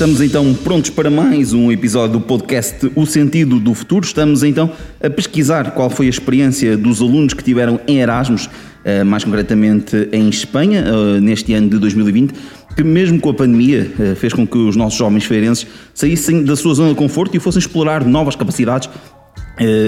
Estamos 0.00 0.22
então 0.22 0.54
prontos 0.54 0.88
para 0.88 1.10
mais 1.10 1.52
um 1.52 1.70
episódio 1.70 2.18
do 2.18 2.20
podcast 2.22 2.90
O 2.96 3.04
Sentido 3.04 3.60
do 3.60 3.74
Futuro. 3.74 4.02
Estamos 4.02 4.42
então 4.42 4.72
a 4.98 5.10
pesquisar 5.10 5.72
qual 5.72 5.90
foi 5.90 6.06
a 6.06 6.08
experiência 6.08 6.74
dos 6.74 7.02
alunos 7.02 7.34
que 7.34 7.44
tiveram 7.44 7.78
em 7.86 7.98
Erasmus, 7.98 8.48
eh, 8.82 9.04
mais 9.04 9.24
concretamente 9.24 10.08
em 10.10 10.26
Espanha, 10.30 10.86
eh, 10.86 11.20
neste 11.20 11.52
ano 11.52 11.68
de 11.68 11.76
2020, 11.76 12.32
que 12.74 12.82
mesmo 12.82 13.20
com 13.20 13.28
a 13.28 13.34
pandemia 13.34 13.92
eh, 14.00 14.14
fez 14.14 14.32
com 14.32 14.46
que 14.46 14.56
os 14.56 14.74
nossos 14.74 14.98
jovens 14.98 15.26
feirenses 15.26 15.66
saíssem 15.92 16.44
da 16.44 16.56
sua 16.56 16.72
zona 16.72 16.88
de 16.88 16.94
conforto 16.94 17.36
e 17.36 17.38
fossem 17.38 17.58
explorar 17.58 18.02
novas 18.02 18.34
capacidades 18.34 18.88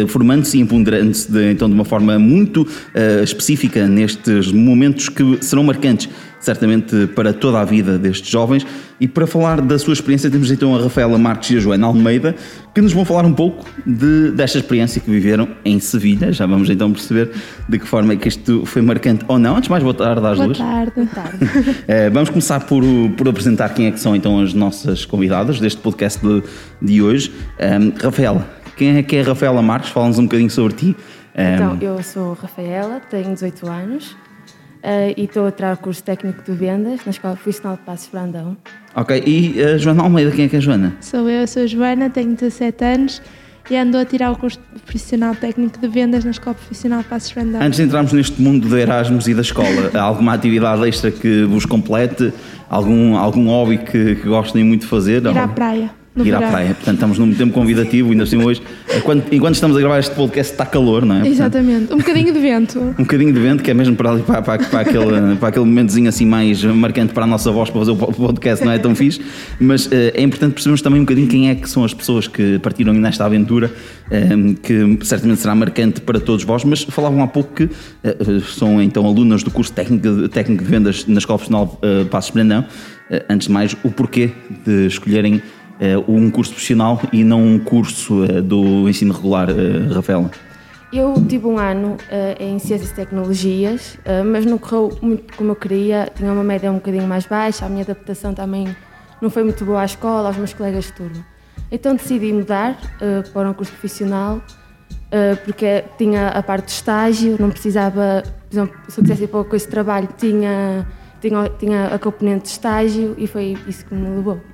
formando-se 0.09 0.59
e 0.59 0.61
empoderando-se 0.61 1.33
de, 1.33 1.51
então 1.51 1.67
de 1.67 1.75
uma 1.75 1.87
forma 1.87 2.19
muito 2.19 2.69
específica 3.25 3.89
nestes 3.89 4.53
momentos 4.53 5.09
que 5.09 5.39
serão 5.41 5.65
marcantes 5.65 6.11
certamente 6.43 7.07
para 7.09 7.33
toda 7.33 7.61
a 7.61 7.65
vida 7.65 7.99
destes 7.99 8.29
jovens 8.29 8.67
e 9.01 9.09
para 9.09 9.27
falar 9.27 9.61
da 9.61 9.79
sua 9.79 9.95
experiência 9.95 10.31
temos 10.31 10.51
então 10.51 10.75
a 10.75 10.83
Rafaela 10.83 11.17
Marques 11.17 11.51
e 11.51 11.57
a 11.57 11.61
Joana 11.61 11.87
Almeida 11.87 12.35
que 12.75 12.81
nos 12.81 12.93
vão 12.93 13.05
falar 13.05 13.25
um 13.25 13.33
pouco 13.33 13.65
de, 13.87 14.33
desta 14.33 14.59
experiência 14.59 15.01
que 15.01 15.11
viveram 15.11 15.49
em 15.65 15.79
Sevilha, 15.79 16.33
já 16.33 16.45
vamos 16.47 16.69
então 16.69 16.91
perceber 16.93 17.31
de 17.69 17.79
que 17.79 17.87
forma 17.87 18.13
é 18.13 18.17
que 18.17 18.29
isto 18.29 18.65
foi 18.67 18.83
marcante 18.83 19.25
ou 19.29 19.39
não. 19.39 19.57
Antes 19.57 19.69
mais, 19.69 19.83
boa 19.83 19.95
tarde 19.95 20.27
às 20.27 20.37
boa 20.37 20.47
duas. 20.47 20.59
Tarde. 20.59 20.93
Boa 20.95 21.07
tarde. 21.07 21.45
uh, 21.45 22.11
vamos 22.13 22.31
começar 22.31 22.61
por, 22.61 22.83
por 23.17 23.29
apresentar 23.29 23.69
quem 23.71 23.87
é 23.87 23.91
que 23.91 24.01
são 24.01 24.17
então 24.17 24.41
as 24.41 24.53
nossas 24.53 25.05
convidadas 25.05 25.61
deste 25.61 25.81
podcast 25.81 26.21
de, 26.27 26.43
de 26.81 27.03
hoje. 27.03 27.33
Um, 27.61 27.93
Rafaela, 28.03 28.49
quem 28.77 28.97
é 28.97 29.03
que 29.03 29.17
é 29.17 29.21
a 29.21 29.25
Rafaela 29.25 29.63
Marques? 29.63 29.91
Fala-nos 29.91 30.19
um 30.19 30.25
bocadinho 30.25 30.51
sobre 30.51 30.75
ti. 30.75 30.97
Então, 31.35 31.79
eu 31.81 32.03
sou 32.03 32.35
Rafaela, 32.35 33.01
tenho 33.11 33.33
18 33.33 33.67
anos 33.67 34.17
uh, 34.83 35.15
e 35.17 35.25
estou 35.25 35.47
a 35.47 35.51
tirar 35.53 35.75
o 35.75 35.77
curso 35.77 36.03
técnico 36.03 36.43
de 36.43 36.53
vendas 36.53 37.01
na 37.05 37.11
Escola 37.11 37.35
Profissional 37.35 37.77
de 37.77 37.83
Passos 37.83 38.09
Brandão. 38.09 38.57
Ok, 38.95 39.23
e 39.27 39.63
a 39.63 39.79
Joana 39.79 40.03
Almeida, 40.03 40.31
quem 40.31 40.45
é 40.45 40.49
que 40.49 40.57
é 40.57 40.59
a 40.59 40.63
Joana? 40.63 40.97
Sou 41.01 41.29
eu, 41.29 41.47
sou 41.47 41.63
a 41.63 41.67
Joana, 41.67 42.11
tenho 42.11 42.35
17 42.35 42.85
anos 42.85 43.23
e 43.71 43.77
ando 43.77 43.97
a 43.97 44.05
tirar 44.05 44.33
o 44.33 44.37
curso 44.37 44.59
profissional 44.85 45.35
técnico 45.35 45.79
de 45.79 45.89
vendas 45.89 46.25
na 46.25 46.33
Escola 46.33 46.55
Profissional 46.55 47.01
de 47.01 47.09
Passos 47.09 47.33
Brandão. 47.33 47.63
Antes 47.63 47.79
de 47.79 47.85
entrarmos 47.85 48.13
neste 48.13 48.43
mundo 48.43 48.69
de 48.69 48.77
Erasmus 48.77 49.29
e 49.29 49.35
da 49.35 49.41
escola, 49.41 49.91
há 49.95 50.03
alguma 50.03 50.35
atividade 50.35 50.87
extra 50.87 51.11
que 51.11 51.45
vos 51.45 51.65
complete? 51.65 52.33
Algum, 52.69 53.17
algum 53.17 53.47
hobby 53.49 53.79
que, 53.79 54.17
que 54.17 54.29
gostem 54.29 54.65
muito 54.65 54.83
de 54.83 54.87
fazer? 54.89 55.23
Ir 55.23 55.39
à 55.39 55.47
praia. 55.47 56.02
Ir 56.17 56.25
verão. 56.25 56.45
à 56.45 56.51
praia. 56.51 56.75
Portanto, 56.75 56.95
estamos 56.95 57.19
num 57.19 57.33
tempo 57.33 57.53
convidativo, 57.53 58.11
ainda 58.11 58.25
assim 58.25 58.43
hoje. 58.43 58.63
Enquanto, 58.97 59.33
enquanto 59.33 59.55
estamos 59.55 59.77
a 59.77 59.81
gravar 59.81 59.99
este 59.99 60.15
podcast, 60.15 60.53
está 60.53 60.67
calor, 60.67 61.05
não 61.05 61.17
é? 61.17 61.19
Portanto, 61.21 61.35
Exatamente, 61.35 61.93
um 61.95 61.99
bocadinho 61.99 62.33
de 62.33 62.41
vento. 62.41 62.81
um 62.99 63.03
bocadinho 63.03 63.33
de 63.33 63.41
vento, 63.41 63.63
que 63.63 63.71
é 63.71 63.75
mesmo 63.75 63.97
para 63.97 64.11
ali, 64.11 64.23
para, 64.23 64.43
para, 64.43 64.63
para, 64.63 64.81
aquele, 64.81 65.37
para 65.37 65.49
aquele 65.49 65.65
momentozinho 65.65 66.09
assim 66.09 66.27
mais 66.27 66.63
marcante 66.63 67.13
para 67.13 67.25
a 67.25 67.27
nossa 67.27 67.51
voz 67.51 67.71
para 67.71 67.81
fazer 67.81 67.93
o 67.93 67.97
podcast, 67.97 68.65
não 68.65 68.73
é 68.73 68.79
tão 68.79 68.95
fixe. 68.95 69.21
Mas 69.59 69.89
eh, 69.91 70.13
é 70.15 70.23
importante 70.23 70.53
percebermos 70.53 70.83
também 70.83 71.01
um 71.01 71.05
bocadinho 71.05 71.29
quem 71.29 71.49
é 71.49 71.55
que 71.55 71.69
são 71.69 71.85
as 71.85 71.95
pessoas 71.95 72.29
que 72.29 72.59
partiram 72.59 72.93
nesta 72.93 73.25
aventura, 73.25 73.73
eh, 74.11 74.29
que 74.63 74.99
certamente 75.07 75.41
será 75.41 75.55
marcante 75.55 76.01
para 76.01 76.21
todos 76.21 76.45
vós. 76.45 76.65
Mas 76.65 76.83
falavam 76.83 77.23
há 77.23 77.27
pouco 77.27 77.55
que 77.55 77.71
eh, 78.05 78.17
são 78.55 78.83
então 78.83 79.07
alunas 79.07 79.43
do 79.43 79.51
curso 79.51 79.73
técnico 79.73 80.09
de, 80.09 80.29
técnico 80.29 80.63
de 80.63 80.71
vendas 80.71 81.07
na 81.07 81.19
Escola 81.19 81.39
Profissional 81.39 81.81
Passos 82.11 82.31
Brandão. 82.33 82.67
Eh, 83.13 83.25
antes 83.29 83.47
de 83.47 83.53
mais, 83.53 83.77
o 83.85 83.91
porquê 83.91 84.31
de 84.65 84.87
escolherem 84.87 85.43
um 86.09 86.31
curso 86.31 86.53
profissional 86.53 87.01
e 87.13 87.25
não 87.25 87.45
um 87.45 87.59
curso 87.59 88.25
uh, 88.25 88.43
do 88.43 88.89
ensino 88.89 89.13
regular, 89.13 89.49
uh, 89.51 89.95
Rafaela? 89.95 90.31
Eu 90.93 91.15
tive 91.27 91.47
um 91.47 91.59
ano 91.59 91.97
em 92.39 92.59
Ciências 92.59 92.91
e 92.91 92.95
Tecnologias, 92.95 93.99
mas 94.31 94.45
não 94.45 94.59
correu 94.59 94.99
muito 95.01 95.35
como 95.39 95.53
eu 95.53 95.57
queria. 95.57 96.07
Tinha 96.15 96.31
uma 96.31 96.45
média 96.45 96.71
um 96.71 96.75
bocadinho 96.75 97.09
mais 97.09 97.25
baixa, 97.25 97.65
a 97.65 97.69
minha 97.71 97.83
adaptação 97.83 98.35
também 98.35 98.69
não 99.19 99.31
foi 99.31 99.43
muito 99.43 99.65
boa 99.65 99.81
à 99.81 99.87
escola, 99.87 100.29
aos 100.29 100.37
meus 100.37 100.53
colegas 100.53 100.85
de 100.85 100.93
turno. 100.93 101.25
Então 101.71 101.95
decidi 101.97 102.31
mudar 102.31 102.79
para 103.33 103.49
um 103.49 103.55
curso 103.55 103.73
profissional, 103.73 104.43
porque 105.47 105.83
tinha 105.97 106.29
a 106.29 106.43
parte 106.43 106.67
de 106.67 106.73
estágio, 106.73 107.39
não 107.41 107.49
precisava, 107.49 108.23
por 108.51 108.55
exemplo, 108.55 108.77
se 108.87 109.01
eu 109.01 109.03
quisesse 109.03 109.25
ir 109.25 109.29
para 109.29 109.41
o 109.41 109.45
curso 109.47 109.65
de 109.65 109.71
trabalho, 109.71 110.09
tinha, 110.19 110.87
tinha, 111.23 111.49
tinha 111.59 111.87
a 111.87 111.99
componente 111.99 112.43
de 112.43 112.49
estágio 112.51 113.15
e 113.17 113.27
foi 113.27 113.57
isso 113.67 113.87
que 113.87 113.95
me 113.95 114.15
levou. 114.15 114.52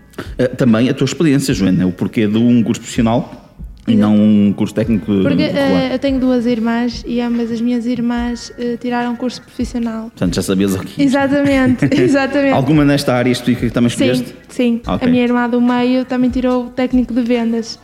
Também 0.56 0.88
a 0.88 0.94
tua 0.94 1.04
experiência, 1.04 1.54
Joana, 1.54 1.86
o 1.86 1.92
porquê 1.92 2.26
de 2.26 2.38
um 2.38 2.62
curso 2.62 2.80
profissional 2.80 3.48
e 3.88 3.96
não 3.96 4.14
um 4.14 4.52
curso 4.52 4.74
técnico 4.74 5.06
Porque 5.06 5.44
uh, 5.44 5.92
eu 5.92 5.98
tenho 5.98 6.20
duas 6.20 6.44
irmãs 6.46 7.02
e 7.06 7.20
ambas 7.20 7.50
as 7.50 7.60
minhas 7.60 7.86
irmãs 7.86 8.50
uh, 8.50 8.76
tiraram 8.76 9.16
curso 9.16 9.40
profissional. 9.42 10.10
Portanto, 10.10 10.34
já 10.34 10.42
sabias 10.42 10.76
aqui. 10.76 11.02
Exatamente, 11.02 11.88
exatamente. 11.98 12.52
Alguma 12.52 12.84
nesta 12.84 13.14
área 13.14 13.30
específica 13.30 13.66
que 13.66 13.72
também 13.72 13.88
escolheste? 13.88 14.26
Sim, 14.48 14.80
sim. 14.84 14.94
Okay. 14.94 15.08
A 15.08 15.10
minha 15.10 15.24
irmã 15.24 15.48
do 15.48 15.60
meio 15.60 16.04
também 16.04 16.28
tirou 16.28 16.66
o 16.66 16.70
técnico 16.70 17.14
de 17.14 17.22
vendas. 17.22 17.78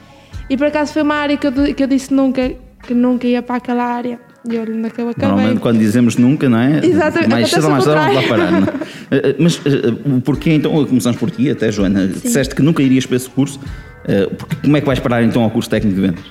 E 0.48 0.56
por 0.56 0.66
acaso 0.66 0.92
foi 0.92 1.02
uma 1.02 1.14
área 1.14 1.36
que 1.36 1.46
eu, 1.46 1.52
que 1.74 1.82
eu 1.82 1.86
disse 1.86 2.12
nunca, 2.12 2.52
que 2.86 2.92
nunca 2.92 3.26
ia 3.26 3.42
para 3.42 3.56
aquela 3.56 3.84
área. 3.84 4.20
E 4.48 4.58
olha, 4.58 4.74
naquela 4.74 5.10
acabei. 5.10 5.28
Normalmente 5.28 5.60
quando 5.60 5.78
dizemos 5.78 6.16
nunca, 6.16 6.48
não 6.48 6.58
é? 6.58 6.84
Exatamente. 6.84 7.30
Mais 7.30 7.50
cedo 7.50 7.64
ou 7.64 7.70
mais 7.70 7.84
tarde 7.84 8.14
vamos 8.14 8.30
lá 8.30 8.36
parar. 8.36 8.52
Não? 8.52 8.68
é? 9.10 9.36
Mas 9.38 9.56
uh, 9.56 10.20
porquê 10.22 10.52
então, 10.52 10.72
começamos 10.86 11.18
por 11.18 11.30
ti 11.30 11.50
até, 11.50 11.72
Joana, 11.72 12.08
Sim. 12.08 12.20
disseste 12.22 12.54
que 12.54 12.62
nunca 12.62 12.82
irias 12.82 13.06
para 13.06 13.16
esse 13.16 13.30
curso, 13.30 13.58
porque, 14.36 14.56
como 14.56 14.76
é 14.76 14.80
que 14.80 14.86
vais 14.86 14.98
parar 15.00 15.22
então 15.22 15.42
ao 15.42 15.50
curso 15.50 15.70
técnico 15.70 15.96
de 15.96 16.06
vendas? 16.08 16.24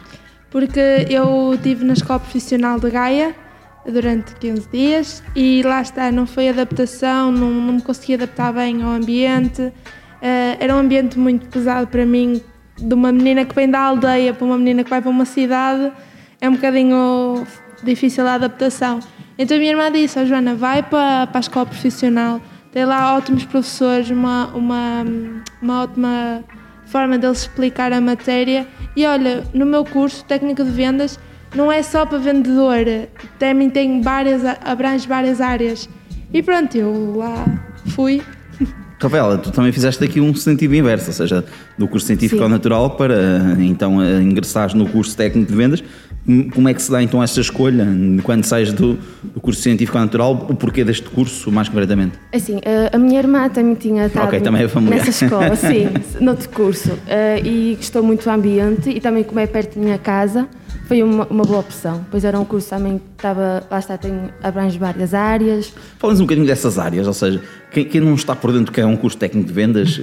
Porque 0.52 1.08
eu 1.10 1.56
estive 1.56 1.84
na 1.84 1.94
Escola 1.94 2.20
Profissional 2.20 2.80
de 2.80 2.92
Gaia 2.92 3.36
durante 3.92 4.36
15 4.36 4.68
dias 4.72 5.24
e 5.36 5.64
lá 5.64 5.82
está, 5.82 6.12
não 6.12 6.28
foi 6.28 6.50
adaptação, 6.50 7.32
não, 7.32 7.50
não 7.50 7.74
me 7.74 7.82
consegui 7.82 8.14
adaptar 8.14 8.54
bem 8.54 8.84
ao 8.84 8.92
ambiente. 8.92 9.72
Era 10.60 10.76
um 10.76 10.80
ambiente 10.80 11.18
muito 11.18 11.48
pesado 11.48 11.88
para 11.88 12.06
mim, 12.06 12.40
de 12.78 12.94
uma 12.94 13.12
menina 13.12 13.44
que 13.44 13.56
vem 13.56 13.70
da 13.70 13.80
aldeia 13.80 14.34
para 14.34 14.46
uma 14.46 14.58
menina 14.58 14.84
que 14.84 14.90
vai 14.90 15.02
para 15.02 15.10
uma 15.10 15.26
cidade, 15.26 15.92
é 16.40 16.48
um 16.48 16.54
bocadinho 16.54 17.46
difícil 17.84 18.28
a 18.28 18.36
adaptação. 18.36 19.00
Então 19.38 19.58
a 19.58 19.60
minha 19.60 19.72
irmã 19.72 19.92
disse, 19.92 20.20
oh, 20.20 20.26
Joana, 20.26 20.56
vai 20.56 20.84
para, 20.84 21.28
para 21.28 21.40
a 21.40 21.42
escola 21.42 21.66
profissional, 21.66 22.42
tem 22.72 22.86
lá 22.86 23.16
ótimos 23.16 23.46
professores, 23.46 24.10
uma, 24.10 24.48
uma, 24.48 25.06
uma 25.62 25.84
ótima 25.84 26.44
forma 26.86 27.18
deles 27.18 27.42
explicar 27.42 27.92
a 27.92 28.02
matéria. 28.02 28.68
E 28.96 29.06
olha, 29.06 29.44
no 29.54 29.66
meu 29.66 29.84
curso, 29.84 30.24
técnico 30.26 30.64
de 30.64 30.72
vendas, 30.72 31.20
não 31.56 31.72
é 31.72 31.82
só 31.82 32.06
para 32.06 32.18
vendedor, 32.18 32.78
também 33.38 33.70
tem 33.70 34.02
várias, 34.02 34.44
abrange 34.64 35.08
várias 35.08 35.40
áreas. 35.40 35.90
E 36.34 36.42
pronto, 36.42 36.76
eu 36.76 37.16
lá 37.18 37.46
fui. 37.90 38.22
Rafaela, 39.00 39.38
tu 39.38 39.52
também 39.52 39.72
fizeste 39.72 40.04
aqui 40.04 40.22
um 40.22 40.34
sentido 40.34 40.74
inverso, 40.74 41.08
ou 41.08 41.14
seja, 41.14 41.46
do 41.78 41.88
curso 41.88 42.08
científico 42.08 42.38
Sim. 42.38 42.44
ao 42.44 42.50
natural 42.50 42.92
para 42.92 43.56
então 43.60 44.04
ingressares 44.22 44.74
no 44.74 44.88
curso 44.88 45.16
técnico 45.16 45.52
de 45.52 45.58
vendas. 45.58 45.84
Como 46.54 46.70
é 46.70 46.74
que 46.74 46.82
se 46.82 46.90
dá 46.90 47.04
então 47.04 47.22
essa 47.22 47.42
escolha 47.42 47.86
quando 48.24 48.46
sais 48.46 48.72
do, 48.72 48.98
do 49.24 49.42
curso 49.42 49.62
científico 49.62 49.98
natural? 49.98 50.48
O 50.50 50.56
porquê 50.56 50.84
deste 50.84 51.10
curso, 51.10 51.52
mais 51.52 51.68
concretamente? 51.68 52.18
Assim, 52.34 52.62
a 52.92 52.98
minha 52.98 53.20
irmã 53.20 53.50
também 53.50 53.76
tinha 53.76 54.06
estado 54.06 54.28
okay, 54.28 54.40
também 54.40 54.64
é 54.64 54.80
nessa 54.82 55.26
escola, 55.26 55.56
sim, 55.58 55.90
noutro 56.22 56.50
curso, 56.50 56.92
e 57.44 57.76
gostou 57.76 58.02
muito 58.02 58.24
do 58.24 58.30
ambiente 58.30 58.90
e 58.90 59.02
também 59.02 59.24
como 59.24 59.40
é 59.40 59.48
perto 59.48 59.76
da 59.78 59.84
minha 59.84 59.98
casa, 59.98 60.48
foi 60.86 61.04
uma, 61.04 61.26
uma 61.28 61.44
boa 61.44 61.60
opção. 61.60 62.06
Pois 62.10 62.24
era 62.24 62.40
um 62.40 62.46
curso 62.46 62.70
também 62.70 62.98
que 62.98 63.04
estava, 63.18 63.64
lá 63.70 63.80
está, 63.80 63.98
tem, 63.98 64.30
abrange 64.42 64.78
várias 64.78 65.14
áreas. 65.14 65.74
Falamos 65.98 66.22
um 66.22 66.24
bocadinho 66.24 66.48
dessas 66.48 66.80
áreas, 66.80 67.08
ou 67.08 67.14
seja, 67.14 67.42
quem, 67.72 67.86
quem, 67.86 68.02
não 68.02 68.16
está 68.16 68.36
por 68.36 68.52
dentro 68.52 68.72
que 68.72 68.80
é 68.80 68.86
um 68.86 68.96
curso 68.96 69.18
técnico 69.18 69.48
de 69.48 69.54
vendas, 69.54 70.00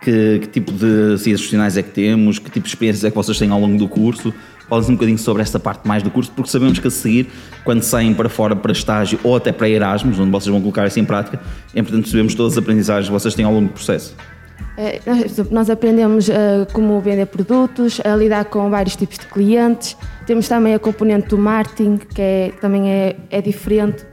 que, 0.00 0.38
que 0.40 0.46
tipo 0.48 0.72
de 0.72 1.18
ciências 1.18 1.40
profissionais 1.40 1.76
é 1.76 1.82
que 1.82 1.90
temos, 1.90 2.38
que 2.38 2.50
tipo 2.50 2.64
de 2.64 2.68
experiências 2.68 3.04
é 3.04 3.10
que 3.10 3.16
vocês 3.16 3.38
têm 3.38 3.50
ao 3.50 3.60
longo 3.60 3.78
do 3.78 3.88
curso? 3.88 4.32
Falamos 4.68 4.88
um 4.88 4.94
bocadinho 4.94 5.18
sobre 5.18 5.42
esta 5.42 5.60
parte 5.60 5.86
mais 5.86 6.02
do 6.02 6.10
curso, 6.10 6.30
porque 6.34 6.50
sabemos 6.50 6.78
que 6.78 6.88
a 6.88 6.90
seguir, 6.90 7.28
quando 7.64 7.82
saem 7.82 8.12
para 8.12 8.28
fora 8.28 8.56
para 8.56 8.72
estágio 8.72 9.18
ou 9.22 9.36
até 9.36 9.52
para 9.52 9.68
Erasmus, 9.68 10.18
onde 10.18 10.30
vocês 10.30 10.50
vão 10.50 10.60
colocar 10.60 10.86
isso 10.86 10.98
em 10.98 11.04
prática, 11.04 11.40
é 11.74 11.80
importante 11.80 12.02
percebermos 12.02 12.34
todas 12.34 12.52
as 12.54 12.58
aprendizagens 12.58 13.06
que 13.06 13.12
vocês 13.12 13.34
têm 13.34 13.44
ao 13.44 13.52
longo 13.52 13.68
do 13.68 13.72
processo. 13.72 14.14
É, 14.78 15.00
nós 15.50 15.70
aprendemos 15.70 16.28
uh, 16.28 16.32
como 16.72 17.00
vender 17.00 17.26
produtos, 17.26 18.00
a 18.04 18.14
lidar 18.14 18.44
com 18.46 18.68
vários 18.68 18.94
tipos 18.96 19.18
de 19.18 19.26
clientes. 19.26 19.96
Temos 20.26 20.48
também 20.48 20.74
a 20.74 20.78
componente 20.78 21.28
do 21.28 21.38
marketing, 21.38 21.96
que 21.96 22.20
é, 22.20 22.52
também 22.60 22.90
é, 22.90 23.16
é 23.30 23.40
diferente. 23.40 24.04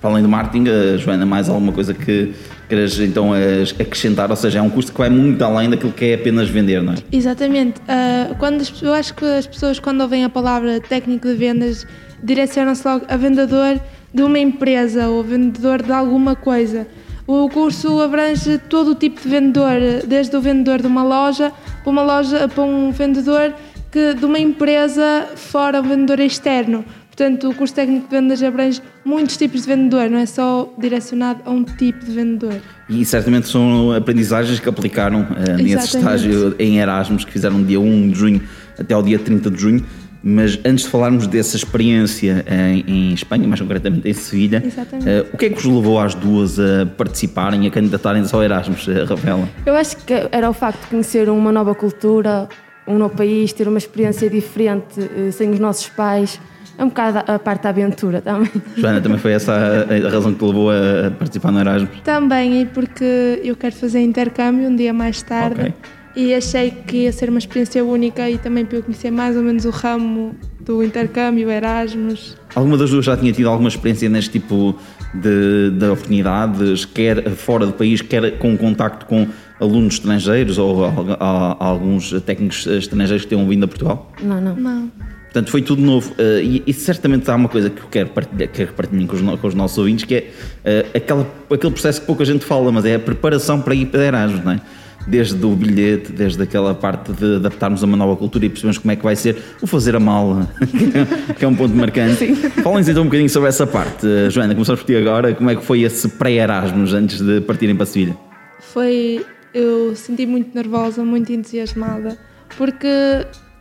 Para 0.00 0.10
além 0.10 0.22
do 0.22 0.28
marketing, 0.28 0.68
uh, 0.68 0.98
Joana, 0.98 1.26
mais 1.26 1.48
alguma 1.48 1.72
coisa 1.72 1.94
que 1.94 2.34
queres 2.68 2.98
então 2.98 3.30
acrescentar? 3.78 4.30
Ou 4.30 4.36
seja, 4.36 4.58
é 4.58 4.62
um 4.62 4.70
curso 4.70 4.92
que 4.92 4.98
vai 4.98 5.10
muito 5.10 5.42
além 5.42 5.70
daquilo 5.70 5.92
que 5.92 6.04
é 6.06 6.14
apenas 6.14 6.48
vender, 6.48 6.82
não 6.82 6.92
é? 6.92 6.96
Exatamente. 7.10 7.80
Uh, 7.80 8.34
quando 8.38 8.60
as, 8.60 8.82
eu 8.82 8.92
acho 8.92 9.14
que 9.14 9.24
as 9.24 9.46
pessoas, 9.46 9.78
quando 9.78 10.00
ouvem 10.00 10.24
a 10.24 10.28
palavra 10.28 10.80
técnico 10.80 11.28
de 11.28 11.34
vendas, 11.34 11.86
direcionam-se 12.22 12.86
logo 12.86 13.04
a 13.08 13.16
vendedor 13.16 13.80
de 14.12 14.22
uma 14.22 14.38
empresa 14.38 15.08
ou 15.08 15.22
vendedor 15.22 15.82
de 15.82 15.92
alguma 15.92 16.34
coisa. 16.34 16.86
O 17.26 17.48
curso 17.48 18.00
abrange 18.00 18.58
todo 18.58 18.92
o 18.92 18.94
tipo 18.94 19.20
de 19.20 19.28
vendedor, 19.28 19.80
desde 20.06 20.36
o 20.36 20.40
vendedor 20.40 20.80
de 20.80 20.86
uma 20.86 21.02
loja 21.02 21.52
para 21.82 21.90
uma 21.90 22.02
loja 22.02 22.48
para 22.48 22.62
um 22.62 22.92
vendedor 22.92 23.52
que, 23.90 24.14
de 24.14 24.24
uma 24.24 24.38
empresa 24.38 25.26
fora 25.34 25.80
um 25.80 25.82
vendedor 25.82 26.20
externo. 26.20 26.84
Portanto, 27.16 27.48
o 27.48 27.54
curso 27.54 27.74
técnico 27.74 28.10
de 28.10 28.14
vendas 28.14 28.42
abrange 28.42 28.82
muitos 29.02 29.38
tipos 29.38 29.62
de 29.62 29.68
vendedor, 29.68 30.10
não 30.10 30.18
é 30.18 30.26
só 30.26 30.70
direcionado 30.76 31.40
a 31.46 31.50
um 31.50 31.64
tipo 31.64 32.04
de 32.04 32.12
vendedor. 32.12 32.60
E 32.90 33.02
certamente 33.06 33.48
são 33.48 33.90
aprendizagens 33.92 34.60
que 34.60 34.68
aplicaram 34.68 35.22
uh, 35.22 35.56
nesse 35.56 35.72
Exatamente. 35.72 35.96
estágio 35.96 36.56
em 36.58 36.78
Erasmus, 36.78 37.24
que 37.24 37.32
fizeram 37.32 37.62
dia 37.62 37.80
1 37.80 38.10
de 38.10 38.18
junho 38.18 38.42
até 38.78 38.92
ao 38.92 39.02
dia 39.02 39.18
30 39.18 39.50
de 39.50 39.58
junho. 39.58 39.86
Mas 40.22 40.58
antes 40.62 40.84
de 40.84 40.90
falarmos 40.90 41.26
dessa 41.26 41.56
experiência 41.56 42.44
em, 42.50 42.84
em 42.86 43.14
Espanha, 43.14 43.48
mais 43.48 43.60
concretamente 43.60 44.06
em 44.06 44.12
Sevilha, 44.12 44.62
uh, 44.62 45.26
o 45.32 45.38
que 45.38 45.46
é 45.46 45.48
que 45.48 45.54
vos 45.54 45.64
levou 45.64 45.98
às 45.98 46.14
duas 46.14 46.60
a 46.60 46.84
participarem, 46.84 47.66
a 47.66 47.70
candidatarem-se 47.70 48.34
ao 48.34 48.42
Erasmus, 48.42 48.88
uh, 48.88 49.06
Rafaela? 49.08 49.48
Eu 49.64 49.74
acho 49.74 49.96
que 49.96 50.12
era 50.30 50.50
o 50.50 50.52
facto 50.52 50.82
de 50.82 50.88
conhecer 50.88 51.30
uma 51.30 51.50
nova 51.50 51.74
cultura, 51.74 52.46
um 52.86 52.98
novo 52.98 53.16
país, 53.16 53.54
ter 53.54 53.66
uma 53.66 53.78
experiência 53.78 54.28
diferente 54.28 55.00
eh, 55.00 55.30
sem 55.30 55.50
os 55.50 55.58
nossos 55.58 55.88
pais. 55.88 56.38
É 56.78 56.84
um 56.84 56.88
bocado 56.88 57.18
a 57.30 57.38
parte 57.38 57.62
da 57.62 57.70
aventura 57.70 58.20
também. 58.20 58.50
Joana, 58.76 59.00
também 59.00 59.18
foi 59.18 59.32
essa 59.32 59.52
a, 59.52 60.06
a 60.06 60.10
razão 60.10 60.32
que 60.32 60.38
te 60.38 60.44
levou 60.44 60.70
a 60.70 61.10
participar 61.10 61.50
no 61.50 61.60
Erasmus? 61.60 61.90
Também, 62.04 62.62
e 62.62 62.66
porque 62.66 63.40
eu 63.42 63.56
quero 63.56 63.74
fazer 63.74 64.00
intercâmbio 64.02 64.68
um 64.68 64.76
dia 64.76 64.92
mais 64.92 65.22
tarde 65.22 65.60
Ok. 65.60 65.74
e 66.14 66.34
achei 66.34 66.70
que 66.70 66.98
ia 67.04 67.12
ser 67.12 67.30
uma 67.30 67.38
experiência 67.38 67.82
única 67.84 68.28
e 68.28 68.36
também 68.38 68.64
para 68.66 68.76
eu 68.78 68.82
conhecer 68.82 69.10
mais 69.10 69.36
ou 69.36 69.42
menos 69.42 69.64
o 69.64 69.70
ramo 69.70 70.34
do 70.60 70.82
intercâmbio, 70.82 71.50
Erasmus. 71.50 72.36
Alguma 72.54 72.76
das 72.76 72.90
duas 72.90 73.04
já 73.04 73.16
tinha 73.16 73.32
tido 73.32 73.48
alguma 73.48 73.68
experiência 73.68 74.08
neste 74.08 74.32
tipo 74.32 74.74
de, 75.14 75.70
de 75.70 75.84
oportunidades, 75.86 76.84
quer 76.84 77.30
fora 77.30 77.64
do 77.66 77.72
país, 77.72 78.02
quer 78.02 78.38
com 78.38 78.56
contacto 78.56 79.06
com 79.06 79.26
alunos 79.60 79.94
estrangeiros 79.94 80.58
ou 80.58 80.84
al- 80.84 81.16
al- 81.20 81.56
alguns 81.60 82.10
técnicos 82.22 82.66
estrangeiros 82.66 83.24
que 83.24 83.30
tenham 83.30 83.48
vindo 83.48 83.64
a 83.64 83.68
Portugal? 83.68 84.12
Não, 84.22 84.40
não. 84.40 84.56
Não. 84.56 84.90
Portanto, 85.36 85.50
foi 85.50 85.60
tudo 85.60 85.82
novo. 85.82 86.14
Eh, 86.16 86.40
e, 86.42 86.62
e 86.66 86.72
certamente 86.72 87.30
há 87.30 87.34
uma 87.34 87.46
coisa 87.50 87.68
que 87.68 87.82
eu 87.82 87.88
quero 87.90 88.08
partilhar, 88.08 88.48
quero 88.50 88.72
partilhar 88.72 89.06
com, 89.06 89.16
os, 89.16 89.20
no- 89.20 89.36
com 89.36 89.46
os 89.46 89.54
nossos 89.54 89.76
ouvintes, 89.76 90.06
que 90.06 90.14
é 90.14 90.30
eh, 90.64 90.86
aquela, 90.94 91.26
aquele 91.52 91.72
processo 91.74 92.00
que 92.00 92.06
pouca 92.06 92.24
gente 92.24 92.42
fala, 92.42 92.72
mas 92.72 92.86
é 92.86 92.94
a 92.94 92.98
preparação 92.98 93.60
para 93.60 93.74
ir 93.74 93.84
para 93.84 94.02
Erasmus, 94.02 94.42
não 94.42 94.52
é? 94.52 94.60
Desde 95.06 95.44
o 95.44 95.50
bilhete, 95.50 96.10
desde 96.10 96.42
aquela 96.42 96.74
parte 96.74 97.12
de 97.12 97.36
adaptarmos 97.36 97.82
a 97.82 97.86
uma 97.86 97.98
nova 97.98 98.16
cultura 98.16 98.46
e 98.46 98.48
percebemos 98.48 98.78
como 98.78 98.90
é 98.92 98.96
que 98.96 99.04
vai 99.04 99.14
ser 99.14 99.36
o 99.60 99.66
fazer 99.66 99.94
a 99.94 100.00
mala, 100.00 100.48
que 101.38 101.44
é 101.44 101.46
um 101.48 101.54
ponto 101.54 101.76
marcante. 101.76 102.34
Falem-nos 102.62 102.88
então 102.88 103.02
um 103.02 103.06
bocadinho 103.06 103.28
sobre 103.28 103.50
essa 103.50 103.66
parte. 103.66 104.06
Eh, 104.06 104.30
Joana, 104.30 104.54
começamos 104.54 104.80
por 104.80 104.86
ti 104.86 104.96
agora. 104.96 105.34
Como 105.34 105.50
é 105.50 105.54
que 105.56 105.62
foi 105.62 105.82
esse 105.82 106.08
pré-Erasmus 106.08 106.94
antes 106.94 107.20
de 107.20 107.42
partirem 107.42 107.76
para 107.76 107.84
Sevilha? 107.84 108.16
Foi. 108.58 109.22
Eu 109.52 109.94
senti 109.94 110.24
muito 110.24 110.54
nervosa, 110.54 111.04
muito 111.04 111.30
entusiasmada, 111.30 112.16
porque 112.56 112.88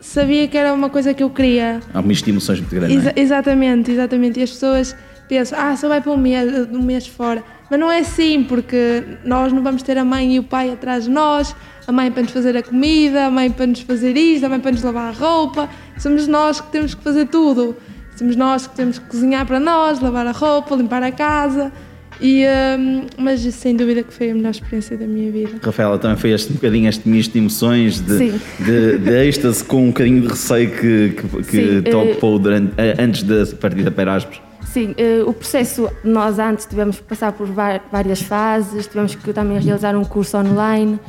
sabia 0.05 0.47
que 0.47 0.57
era 0.57 0.73
uma 0.73 0.89
coisa 0.89 1.13
que 1.13 1.23
eu 1.23 1.29
queria. 1.29 1.79
Há 1.93 1.99
uma 1.99 2.13
emoções 2.29 2.59
muito 2.59 2.73
grande, 2.73 2.93
Exa- 2.95 3.13
é? 3.15 3.19
exatamente, 3.19 3.91
exatamente. 3.91 4.39
E 4.39 4.43
as 4.43 4.51
pessoas 4.51 4.95
pensam, 5.27 5.57
ah, 5.59 5.75
só 5.75 5.87
vai 5.87 6.01
para 6.01 6.11
um 6.11 6.17
mês, 6.17 6.67
um 6.71 6.81
mês 6.81 7.07
fora. 7.07 7.43
Mas 7.69 7.79
não 7.79 7.91
é 7.91 7.99
assim, 7.99 8.43
porque 8.43 9.03
nós 9.23 9.51
não 9.51 9.63
vamos 9.63 9.81
ter 9.81 9.97
a 9.97 10.05
mãe 10.05 10.35
e 10.35 10.39
o 10.39 10.43
pai 10.43 10.71
atrás 10.71 11.05
de 11.05 11.09
nós, 11.09 11.55
a 11.87 11.91
mãe 11.91 12.11
para 12.11 12.21
nos 12.21 12.31
fazer 12.31 12.55
a 12.55 12.61
comida, 12.61 13.25
a 13.25 13.31
mãe 13.31 13.49
para 13.49 13.65
nos 13.65 13.81
fazer 13.81 14.15
isto, 14.15 14.45
a 14.45 14.49
mãe 14.49 14.59
para 14.59 14.71
nos 14.71 14.83
lavar 14.83 15.09
a 15.09 15.11
roupa. 15.11 15.67
Somos 15.97 16.27
nós 16.27 16.61
que 16.61 16.71
temos 16.71 16.93
que 16.93 17.03
fazer 17.03 17.27
tudo. 17.27 17.75
Somos 18.15 18.35
nós 18.35 18.67
que 18.67 18.75
temos 18.75 18.99
que 18.99 19.05
cozinhar 19.07 19.45
para 19.45 19.59
nós, 19.59 19.99
lavar 19.99 20.25
a 20.27 20.31
roupa, 20.31 20.75
limpar 20.75 21.01
a 21.03 21.11
casa. 21.11 21.71
E, 22.21 22.45
hum, 22.77 23.07
mas 23.17 23.41
sem 23.41 23.75
dúvida 23.75 24.01
que 24.03 24.13
foi 24.13 24.31
a 24.31 24.35
melhor 24.35 24.51
experiência 24.51 24.97
da 24.97 25.05
minha 25.05 25.31
vida. 25.31 25.59
Rafaela, 25.61 25.97
também 25.97 26.17
foi 26.17 26.31
este 26.31 26.51
um 26.51 26.55
bocadinho 26.55 26.87
este 26.87 27.07
misto 27.07 27.33
de 27.33 27.39
emoções, 27.39 27.99
de, 27.99 28.17
Sim. 28.17 28.41
de, 28.59 28.97
de 28.97 29.27
êxtase 29.27 29.63
com 29.63 29.83
um 29.83 29.87
bocadinho 29.87 30.21
de 30.21 30.27
receio 30.27 30.71
que, 30.71 31.09
que, 31.09 31.43
que 31.43 31.81
te 31.81 31.89
eh, 31.89 31.95
ocupou 31.95 32.39
durante, 32.39 32.73
eh, 32.77 32.95
antes 32.97 33.23
da 33.23 33.45
partida 33.57 33.91
para 33.91 34.11
Erasmus. 34.11 34.41
Sim, 34.63 34.93
eh, 34.97 35.23
o 35.25 35.33
processo, 35.33 35.89
nós 36.03 36.39
antes 36.39 36.65
tivemos 36.65 36.97
que 36.97 37.03
passar 37.03 37.33
por 37.33 37.47
várias 37.47 38.21
fases, 38.21 38.87
tivemos 38.87 39.15
que 39.15 39.33
também 39.33 39.59
realizar 39.59 39.95
um 39.95 40.03
curso 40.03 40.37
online, 40.37 40.99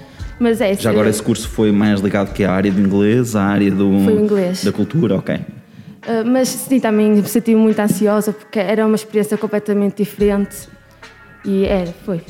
mas 0.40 0.60
é... 0.60 0.74
Já 0.74 0.90
agora 0.90 1.08
esse 1.08 1.22
curso 1.22 1.48
foi 1.48 1.70
mais 1.70 2.00
ligado 2.00 2.32
que 2.32 2.44
à 2.44 2.52
área 2.52 2.70
do 2.70 2.80
inglês, 2.80 3.36
à 3.36 3.44
área 3.44 3.70
do, 3.70 3.90
da 4.64 4.72
cultura, 4.72 5.16
ok. 5.16 5.38
mas 6.26 6.48
sim, 6.48 6.78
também 6.78 7.10
me 7.12 7.24
senti 7.26 7.54
muito 7.54 7.78
ansiosa 7.78 8.32
porque 8.32 8.58
era 8.58 8.86
uma 8.86 8.96
experiência 8.96 9.36
completamente 9.36 9.96
diferente 9.96 10.68
e 11.46 11.64
era, 11.64 11.94
foi. 12.04 12.20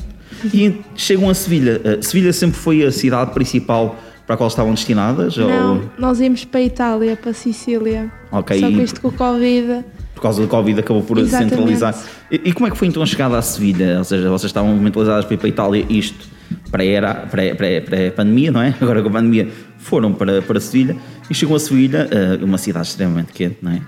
E 0.53 0.75
chegam 0.95 1.29
a 1.29 1.33
Sevilha. 1.33 1.81
Eh, 1.83 1.97
Sevilha 2.01 2.31
sempre 2.33 2.57
foi 2.57 2.83
a 2.83 2.91
cidade 2.91 3.31
principal 3.31 3.97
para 4.25 4.35
a 4.35 4.37
qual 4.37 4.47
estavam 4.49 4.73
destinadas? 4.73 5.37
Não, 5.37 5.75
Ou, 5.77 5.83
nós 5.97 6.19
íamos 6.19 6.43
para 6.45 6.59
a 6.59 6.63
Itália, 6.63 7.15
para 7.15 7.31
a 7.31 7.33
Sicília. 7.33 8.11
Ok, 8.31 8.59
Só 8.59 8.67
que 8.67 8.81
isto 8.81 9.01
com 9.01 9.07
o 9.07 9.11
Covid. 9.13 9.83
por 10.13 10.21
causa 10.21 10.41
do 10.41 10.47
Covid 10.47 10.79
acabou 10.79 11.01
por 11.01 11.17
Exatamente. 11.17 11.51
centralizar. 11.55 11.95
E, 12.29 12.41
e 12.45 12.53
como 12.53 12.67
é 12.67 12.71
que 12.71 12.77
foi 12.77 12.87
então 12.89 13.01
a 13.01 13.05
chegada 13.05 13.37
à 13.37 13.41
Sevilha? 13.41 13.97
Ou 13.99 14.03
seja, 14.03 14.29
vocês 14.29 14.49
estavam 14.49 14.75
mentalizadas 14.75 15.23
para 15.25 15.33
ir 15.33 15.37
para 15.37 15.47
a 15.47 15.49
Itália, 15.49 15.85
isto 15.89 16.27
pré-era- 16.69 17.13
pré- 17.31 17.53
pré- 17.55 17.81
pré-pandemia, 17.81 18.51
não 18.51 18.61
é? 18.61 18.75
Agora 18.81 19.01
com 19.01 19.07
a 19.09 19.11
pandemia 19.13 19.47
foram 19.77 20.13
para, 20.13 20.41
para 20.41 20.59
Sevilha 20.59 20.97
e 21.29 21.33
chegam 21.33 21.55
a 21.55 21.59
Sevilha, 21.59 22.07
eh, 22.11 22.43
uma 22.43 22.57
cidade 22.57 22.87
extremamente 22.87 23.31
quente, 23.31 23.57
não 23.61 23.71
é? 23.71 23.81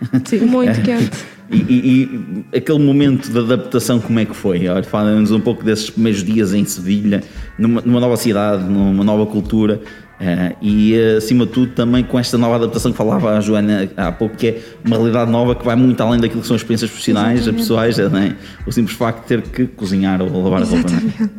Muito 0.46 0.82
quente. 0.82 1.12
E, 1.52 1.56
e- 1.58 2.46
e 2.54 2.58
aquele 2.58 2.80
momento 2.80 3.32
de 3.32 3.38
adaptação, 3.40 4.00
como 4.00 4.20
é 4.20 4.26
que 4.26 4.36
foi? 4.36 4.62
Fala-nos 4.84 5.32
um 5.32 5.40
pouco 5.40 5.64
desses 5.64 5.90
primeiros 5.90 6.24
dias 6.24 6.54
em 6.54 6.64
Sevilha, 6.66 7.24
numa, 7.58 7.82
numa 7.82 8.00
nova 8.00 8.16
cidade, 8.18 8.64
numa 8.64 9.04
nova 9.04 9.26
cultura. 9.26 9.82
eh, 10.22 10.54
e 10.62 10.94
eh, 10.96 11.16
acima 11.18 11.46
de 11.46 11.52
tudo 11.54 11.72
também 11.72 12.04
com 12.04 12.20
esta 12.20 12.38
nova 12.38 12.56
adaptação 12.58 12.92
que 12.92 12.98
falava 12.98 13.38
a 13.38 13.40
Joana 13.42 13.90
há 13.96 14.12
pouco, 14.12 14.36
que 14.36 14.48
é 14.48 14.62
uma 14.86 14.98
realidade 14.98 15.32
nova 15.32 15.56
que 15.56 15.64
vai 15.66 15.76
muito 15.78 16.02
além 16.02 16.20
daquilo 16.20 16.42
que 16.42 16.48
são 16.48 16.58
experiências 16.58 16.90
profissionais, 16.92 17.48
pessoais, 17.48 17.98
não 17.98 18.20
é? 18.20 18.36
o 18.68 18.72
simples 18.72 18.98
facto 18.98 19.22
de 19.22 19.28
ter 19.28 19.42
que 19.42 19.66
cozinhar 19.66 20.22
ou 20.22 20.28
lavar 20.44 20.62
a 20.62 20.66
roupa. 20.66 20.76
é? 20.90 20.94
Exatamente. 20.94 21.32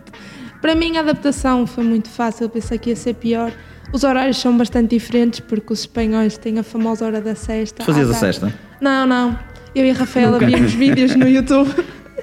Para 0.62 0.74
mim 0.74 0.96
a 0.96 1.00
adaptação 1.00 1.66
foi 1.66 1.84
muito 1.84 2.08
fácil, 2.08 2.48
pensei 2.48 2.78
que 2.78 2.88
ia 2.90 2.96
ser 2.96 3.14
pior. 3.14 3.52
Os 3.92 4.02
horários 4.02 4.38
são 4.38 4.56
bastante 4.56 4.96
diferentes 4.96 5.40
porque 5.40 5.72
os 5.74 5.80
espanhóis 5.80 6.38
têm 6.38 6.58
a 6.58 6.62
famosa 6.62 7.04
hora 7.04 7.20
da 7.20 7.34
sexta. 7.34 7.84
Fazias 7.84 8.08
à 8.08 8.16
a 8.16 8.18
tarde. 8.20 8.36
sexta? 8.38 8.54
Não, 8.80 9.06
não. 9.06 9.38
Eu 9.74 9.84
e 9.84 9.90
a 9.90 9.94
Rafaela 9.94 10.32
Nunca. 10.32 10.46
víamos 10.46 10.72
vídeos 10.72 11.14
no 11.14 11.28
YouTube 11.28 11.70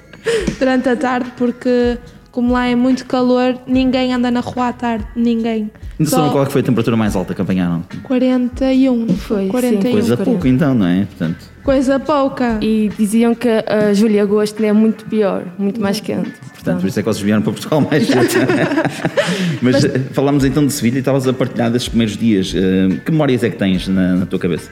durante 0.60 0.90
a 0.90 0.96
tarde 0.96 1.32
porque 1.38 1.98
como 2.32 2.54
lá 2.54 2.68
é 2.68 2.76
muito 2.76 3.06
calor, 3.06 3.58
ninguém 3.66 4.14
anda 4.14 4.30
na 4.30 4.42
rua 4.42 4.68
à 4.68 4.74
tarde, 4.74 5.08
ninguém. 5.16 5.72
Ainda 6.00 6.10
Só 6.12 6.18
sabem 6.18 6.32
qual 6.32 6.44
é 6.44 6.50
foi 6.50 6.62
a 6.62 6.64
temperatura 6.64 6.96
mais 6.96 7.16
alta 7.16 7.34
que 7.34 7.42
apanharam? 7.42 7.84
41, 8.04 8.96
não 8.96 9.16
Foi, 9.16 9.46
sim. 9.46 9.50
41. 9.50 9.92
Coisa 9.92 10.14
Uns 10.14 10.20
pouco 10.24 10.48
então, 10.48 10.76
não 10.76 10.86
é? 10.86 11.06
Portanto, 11.06 11.38
Coisa 11.64 12.00
pouca. 12.00 12.60
E 12.62 12.92
diziam 12.96 13.34
que 13.34 13.50
a 13.50 13.92
julho 13.92 14.14
e 14.14 14.20
agosto 14.20 14.64
é 14.64 14.72
muito 14.72 15.06
pior, 15.06 15.46
muito 15.58 15.82
mais 15.82 16.00
quente. 16.00 16.32
Portanto, 16.54 16.82
por 16.82 16.88
isso 16.88 17.00
é 17.00 17.02
que 17.02 17.10
vocês 17.10 17.24
vieram 17.24 17.42
para 17.42 17.52
Portugal 17.54 17.82
mais 17.82 18.06
cedo. 18.08 18.28
Mas, 19.64 19.84
eh, 19.84 20.00
falámos 20.12 20.46
então 20.46 20.64
de 20.68 20.74
Sevilha 20.74 20.98
e 20.98 21.00
estavas 21.00 21.28
a 21.28 21.34
partilhar 21.34 21.72
desses 21.72 21.90
primeiros 21.90 22.16
dias. 22.16 22.54
Eh, 22.56 23.00
Que 23.04 23.12
memórias 23.12 23.44
é 23.44 23.50
que 23.50 23.58
tens 23.58 23.88
na, 23.88 24.16
na 24.16 24.26
tua 24.28 24.38
cabeça? 24.38 24.70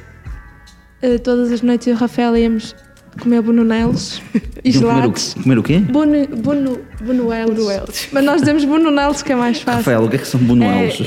Eh, 1.01 1.17
todas 1.17 1.51
as 1.51 1.61
noites 1.61 1.87
eu 1.87 1.93
e 1.93 1.95
o 1.95 1.99
Rafael 1.99 2.37
íamos 2.37 2.75
comer 3.19 3.41
bonunelos 3.41 4.21
e 4.63 4.71
Iam 4.71 4.81
comer 4.81 4.91
o, 4.91 4.95
gelados. 4.95 5.33
comer 5.35 5.57
o 5.57 5.63
quê? 5.63 5.79
Bunu, 5.79 6.27
bunu, 6.27 6.79
bunuelos. 7.01 7.55
Bunuelos. 7.55 8.07
Mas 8.11 8.23
nós 8.25 8.41
dizemos 8.41 8.65
bununelos 8.65 9.21
que 9.21 9.31
é 9.31 9.35
mais 9.35 9.61
fácil. 9.61 9.79
Rafael, 9.79 10.03
o 10.03 10.09
que 10.09 10.15
é 10.15 10.19
que 10.19 10.27
são 10.27 10.39
bonuelos? 10.39 11.01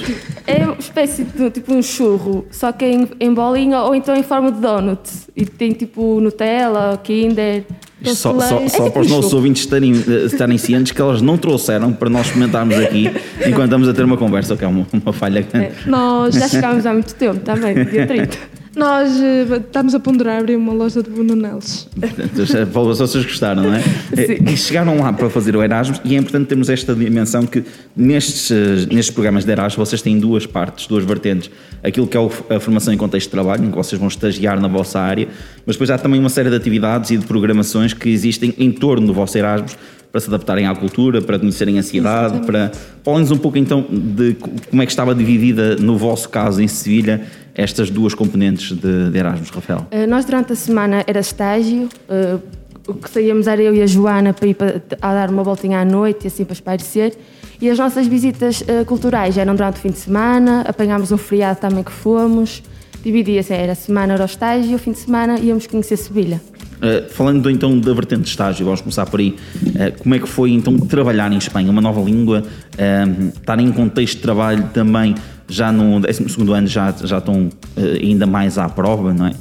É, 0.47 0.61
é 0.61 0.65
uma 0.65 0.79
espécie 0.79 1.25
de 1.25 1.51
tipo 1.51 1.75
um 1.75 1.83
churro, 1.83 2.47
só 2.51 2.73
que 2.73 2.85
em, 2.85 3.09
em 3.21 3.35
bolinha 3.35 3.81
ou 3.81 3.95
então 3.95 4.17
em 4.17 4.23
forma 4.23 4.51
de 4.51 4.61
donut. 4.61 5.01
E 5.37 5.45
tem 5.45 5.73
tipo 5.73 6.21
Nutella, 6.21 6.99
Kinder. 7.03 7.65
Só, 8.05 8.15
só, 8.15 8.33
leite. 8.59 8.71
só 8.71 8.77
É 8.77 8.81
tipo 8.85 8.91
para 8.93 9.03
os 9.03 9.11
nossos 9.11 9.33
ouvintes 9.35 9.65
estarem, 9.65 9.93
eh, 9.93 10.27
estarem 10.27 10.57
cientes 10.57 10.93
que 10.93 11.01
elas 11.03 11.21
não 11.21 11.37
trouxeram 11.37 11.93
para 11.93 12.09
nós 12.09 12.27
experimentarmos 12.27 12.77
aqui 12.77 13.11
enquanto 13.45 13.65
estamos 13.65 13.89
a 13.89 13.93
ter 13.93 14.05
uma 14.05 14.17
conversa, 14.17 14.55
o 14.55 14.57
que 14.57 14.65
é 14.65 14.69
uma, 14.69 14.87
uma 14.93 15.13
falha 15.13 15.43
grande. 15.43 15.67
É. 15.67 15.73
Nós, 15.85 16.33
Já 16.39 16.49
chegámos 16.49 16.87
há 16.87 16.93
muito 16.93 17.13
tempo 17.17 17.41
também, 17.41 17.75
dia 17.85 18.07
30. 18.07 18.39
Nós 18.79 19.21
eh, 19.21 19.47
estamos 19.57 19.95
a 19.95 20.01
ponderar 20.01 20.39
abrir 20.41 20.57
uma 20.57 20.73
loja 20.73 21.03
de 21.03 21.11
bununelos. 21.11 21.89
Para 21.99 22.65
vocês 22.83 23.25
gostaram, 23.25 23.63
não 23.65 23.75
é? 23.75 23.81
Sim. 24.17 24.45
E 24.53 24.57
chegaram 24.57 24.99
lá 24.99 25.13
para 25.13 25.29
fazer 25.29 25.57
o 25.57 25.63
Erasmus 25.63 26.01
e 26.05 26.15
é 26.15 26.19
importante 26.19 26.47
termos 26.47 26.69
esta 26.71 26.95
dimensão 26.95 27.45
que 27.45 27.65
nestes, 27.97 28.51
eh, 28.51 28.87
nestes 28.93 29.11
programas 29.11 29.45
de 29.45 29.51
Erasmus 29.53 29.89
vocês 29.89 30.01
têm 30.03 30.19
duas 30.19 30.47
partes, 30.47 30.87
duas 30.87 31.05
vertentes. 31.05 31.51
Aquilo 31.83 32.07
que 32.07 32.17
é 32.17 32.21
a 32.57 32.61
formação 32.61 32.93
em 32.93 32.97
contexto 32.97 33.27
de 33.27 33.33
trabalho, 33.33 33.65
em 33.65 33.71
que 33.71 33.77
vocês 33.77 33.99
vão 33.99 34.09
estagiar 34.09 34.61
na 34.61 34.69
vossa 34.69 34.99
área, 35.01 35.29
mas 35.67 35.77
depois 35.77 35.91
há 35.91 35.99
também 35.99 36.19
uma 36.21 36.29
série 36.29 36.49
de 36.51 36.57
atividades 36.57 37.11
e 37.11 37.17
de 37.17 37.27
programações 37.27 37.93
que 37.93 38.09
existem 38.09 38.55
em 38.59 38.71
torno 38.73 39.07
do 39.07 39.13
vosso 39.13 39.37
Erasmus 39.37 39.77
para 40.11 40.21
se 40.23 40.29
adaptarem 40.29 40.67
à 40.67 40.75
cultura, 40.75 41.21
para 41.21 41.39
conhecerem 41.39 41.79
a 41.79 41.83
cidade, 41.83 42.45
para... 42.47 42.73
Falem-nos 43.05 43.31
um 43.31 43.37
pouco 43.37 43.59
então 43.59 43.85
de 43.91 44.33
co- 44.35 44.51
como 44.71 44.83
é 44.83 44.87
que 44.87 44.93
estava 44.93 45.15
dividida, 45.15 45.77
no 45.77 45.99
vosso 45.99 46.29
caso, 46.31 46.63
em 46.63 46.67
Sevilha, 46.69 47.23
estas 47.59 47.91
duas 47.91 48.15
componentes 48.15 48.71
de, 48.71 49.11
de 49.11 49.19
Erasmus, 49.19 49.51
Rafael. 49.51 49.85
Eh, 49.91 50.07
Nós 50.07 50.25
durante 50.25 50.53
a 50.53 50.57
semana 50.57 51.03
era 51.09 51.19
estágio, 51.19 51.89
eh, 52.09 52.39
o 52.87 52.95
que 52.95 53.11
saíamos 53.11 53.49
era 53.49 53.61
eu 53.61 53.75
e 53.75 53.83
a 53.83 53.87
Joana 53.87 54.33
para 54.33 54.47
ir 54.47 54.55
para, 54.55 54.81
a 55.03 55.13
dar 55.13 55.29
uma 55.29 55.43
voltinha 55.43 55.81
à 55.81 55.85
noite 55.85 56.25
e 56.25 56.27
assim 56.29 56.45
para 56.45 56.53
espairecer. 56.55 57.15
E 57.61 57.69
as 57.69 57.77
nossas 57.77 58.07
visitas 58.07 58.63
eh, 58.67 58.85
culturais 58.85 59.37
eram 59.37 59.57
durante 59.57 59.79
o 59.79 59.81
fim 59.81 59.91
de 59.91 59.99
semana, 59.99 60.61
apanhámos 60.69 61.11
um 61.11 61.19
feriado 61.19 61.59
também 61.59 61.83
que 61.83 61.91
fomos, 61.91 62.63
dividia-se, 63.03 63.53
era 63.53 63.73
a 63.73 63.75
semana 63.75 64.15
era 64.15 64.23
o 64.23 64.27
estágio 64.27 64.71
e 64.71 64.75
o 64.77 64.79
fim 64.79 64.93
de 64.93 64.99
semana 64.99 65.41
íamos 65.41 65.67
conhecer 65.67 65.97
Sevilha. 65.97 66.41
Uh, 66.79 67.11
falando 67.11 67.51
então 67.51 67.77
da 67.77 67.93
vertente 67.93 68.23
de 68.23 68.29
estágio, 68.29 68.65
vamos 68.65 68.81
começar 68.81 69.05
por 69.05 69.19
aí. 69.19 69.35
Uh, 69.65 70.01
como 70.01 70.15
é 70.15 70.21
que 70.21 70.29
foi 70.29 70.53
então 70.53 70.79
trabalhar 70.79 71.33
em 71.33 71.39
Espanha? 71.39 71.69
Uma 71.73 71.81
nova 71.81 72.01
língua, 72.01 72.45
uh, 72.45 73.29
estar 73.37 73.59
em 73.59 73.73
contexto 73.73 74.19
de 74.19 74.23
trabalho 74.23 74.71
também, 74.73 75.17
já 75.49 75.73
no 75.73 76.01
12 76.01 76.53
ano 76.53 76.67
já, 76.67 76.95
já 77.03 77.19
estão 77.19 77.49
ainda 77.77 78.27
mais 78.27 78.59
à 78.59 78.69
prova, 78.69 79.13
não 79.13 79.27
é? 79.27 79.33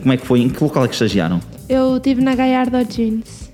como 0.00 0.12
é 0.12 0.16
que 0.16 0.26
foi? 0.26 0.40
Em 0.40 0.48
que 0.48 0.62
local 0.62 0.84
é 0.84 0.88
que 0.88 0.94
estagiaram? 0.94 1.40
Eu 1.68 1.96
estive 1.96 2.22
na 2.22 2.34
Gallardo 2.34 2.78
Jeans. 2.84 3.50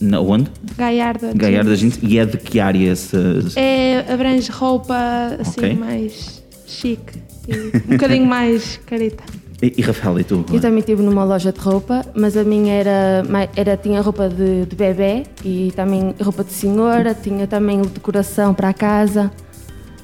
Na 0.00 0.20
onde? 0.20 0.50
Gallardo 0.78 1.26
Jeans. 1.26 1.36
Gallardo 1.36 1.76
Jeans. 1.76 1.98
E 2.02 2.18
é 2.18 2.24
de 2.24 2.38
que 2.38 2.58
área? 2.58 2.96
Se... 2.96 3.16
É, 3.56 4.12
abrange 4.12 4.50
roupa 4.50 4.96
assim 5.38 5.60
okay. 5.60 5.74
mais 5.74 6.42
chique 6.66 7.18
e 7.46 7.76
um 7.86 7.96
bocadinho 7.96 8.24
mais 8.26 8.80
careta. 8.86 9.22
E, 9.62 9.74
e 9.76 9.82
Rafael, 9.82 10.18
e 10.18 10.24
tu? 10.24 10.44
Eu 10.50 10.60
também 10.60 10.78
estive 10.78 11.02
numa 11.02 11.22
loja 11.22 11.52
de 11.52 11.60
roupa, 11.60 12.02
mas 12.14 12.36
a 12.36 12.44
minha 12.44 12.72
era, 12.72 13.22
era 13.54 13.76
tinha 13.76 14.00
roupa 14.00 14.28
de, 14.28 14.64
de 14.64 14.74
bebê 14.74 15.24
e 15.44 15.70
também 15.76 16.14
roupa 16.20 16.42
de 16.42 16.52
senhora, 16.52 17.14
tinha 17.14 17.46
também 17.46 17.82
decoração 17.82 18.54
para 18.54 18.70
a 18.70 18.74
casa. 18.74 19.30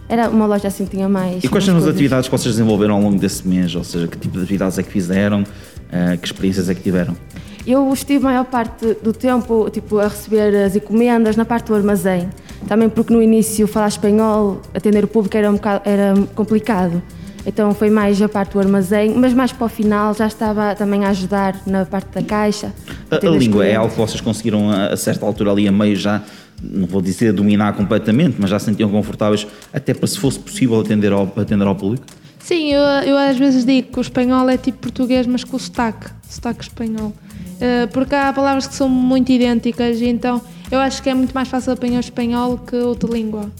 Era 0.08 0.28
uma 0.30 0.46
loja 0.46 0.68
assim, 0.68 0.84
tinha 0.84 1.08
mais. 1.08 1.42
E 1.42 1.48
quais 1.48 1.64
são 1.64 1.76
as 1.76 1.86
atividades 1.86 2.28
que 2.28 2.36
vocês 2.36 2.54
desenvolveram 2.54 2.94
ao 2.94 3.00
longo 3.00 3.18
desse 3.18 3.46
mês? 3.46 3.75
Ou 3.75 3.84
seja, 3.84 4.06
que 4.06 4.16
tipo 4.16 4.38
de 4.38 4.44
atividades 4.44 4.78
é 4.78 4.82
que 4.82 4.90
fizeram? 4.90 5.42
Uh, 5.42 6.18
que 6.18 6.26
experiências 6.26 6.68
é 6.68 6.75
que 6.75 6.80
tiveram? 6.80 7.16
Eu 7.66 7.92
estive 7.92 8.25
a 8.25 8.28
maior 8.28 8.44
parte 8.44 8.94
do 9.02 9.12
tempo 9.12 9.68
tipo, 9.70 9.98
a 9.98 10.06
receber 10.06 10.54
as 10.64 10.76
encomendas 10.76 11.36
na 11.36 11.44
parte 11.44 11.66
do 11.66 11.75
armazém. 11.75 12.28
Também 12.68 12.88
porque 12.88 13.12
no 13.12 13.20
início 13.20 13.66
falar 13.66 13.88
espanhol, 13.88 14.60
atender 14.72 15.02
o 15.04 15.08
público 15.08 15.36
era, 15.36 15.50
um 15.50 15.54
bocado, 15.54 15.82
era 15.84 16.14
complicado. 16.34 17.02
Então 17.44 17.72
foi 17.72 17.90
mais 17.90 18.20
a 18.20 18.28
parte 18.28 18.52
do 18.52 18.60
armazém, 18.60 19.14
mas 19.14 19.32
mais 19.32 19.52
para 19.52 19.66
o 19.66 19.68
final 19.68 20.12
já 20.14 20.26
estava 20.26 20.75
também 20.75 21.04
a 21.04 21.10
ajudar 21.10 21.60
na 21.64 21.84
parte 21.86 22.08
da 22.12 22.22
caixa. 22.22 22.72
A, 23.08 23.16
a 23.25 23.30
língua 23.30 23.64
é 23.64 23.76
algo 23.76 23.92
que 23.92 23.98
vocês 23.98 24.20
conseguiram 24.20 24.68
a, 24.68 24.96
certa 24.96 25.25
altura 25.25 25.52
ali 25.52 25.68
a 25.68 25.72
meio 25.72 25.94
já, 25.94 26.22
não 26.62 26.86
vou 26.86 27.00
dizer 27.00 27.32
dominar 27.32 27.72
completamente, 27.75 28.36
mas 28.38 28.50
já 28.50 28.58
sentiam 28.58 28.90
confortáveis 28.90 29.46
até 29.72 29.92
para 29.92 30.06
se 30.06 30.18
fosse 30.18 30.38
possível 30.38 30.80
atender 30.80 31.12
ao, 31.12 31.32
atender 31.36 31.66
ao 31.66 31.75
público? 31.75 32.04
Sim, 32.38 32.72
eu, 32.72 32.80
eu 32.80 33.18
às 33.18 33.36
vezes 33.36 33.64
digo 33.64 33.90
que 33.92 33.98
o 33.98 34.00
espanhol 34.00 34.48
é 34.48 34.56
tipo 34.56 34.78
português, 34.78 35.26
mas 35.26 35.42
com 35.42 35.56
o 35.56 35.60
sotaque, 35.60 36.06
sotaque 36.28 36.62
espanhol. 36.62 37.12
Uh, 37.56 37.88
porque 37.92 38.14
há 38.14 38.32
palavras 38.32 38.66
que 38.66 38.75
são 38.75 38.88
muito 38.88 39.32
idênticas, 39.32 40.00
e 40.00 40.06
então 40.06 40.40
eu 40.70 40.78
acho 40.78 41.02
que 41.02 41.10
é 41.10 41.14
muito 41.14 41.34
mais 41.34 41.48
fácil 41.48 41.72
apanhar 41.72 41.96
o 41.96 42.00
espanhol 42.00 42.58
que 42.58 42.76
outra 42.76 43.10
língua. 43.10 43.50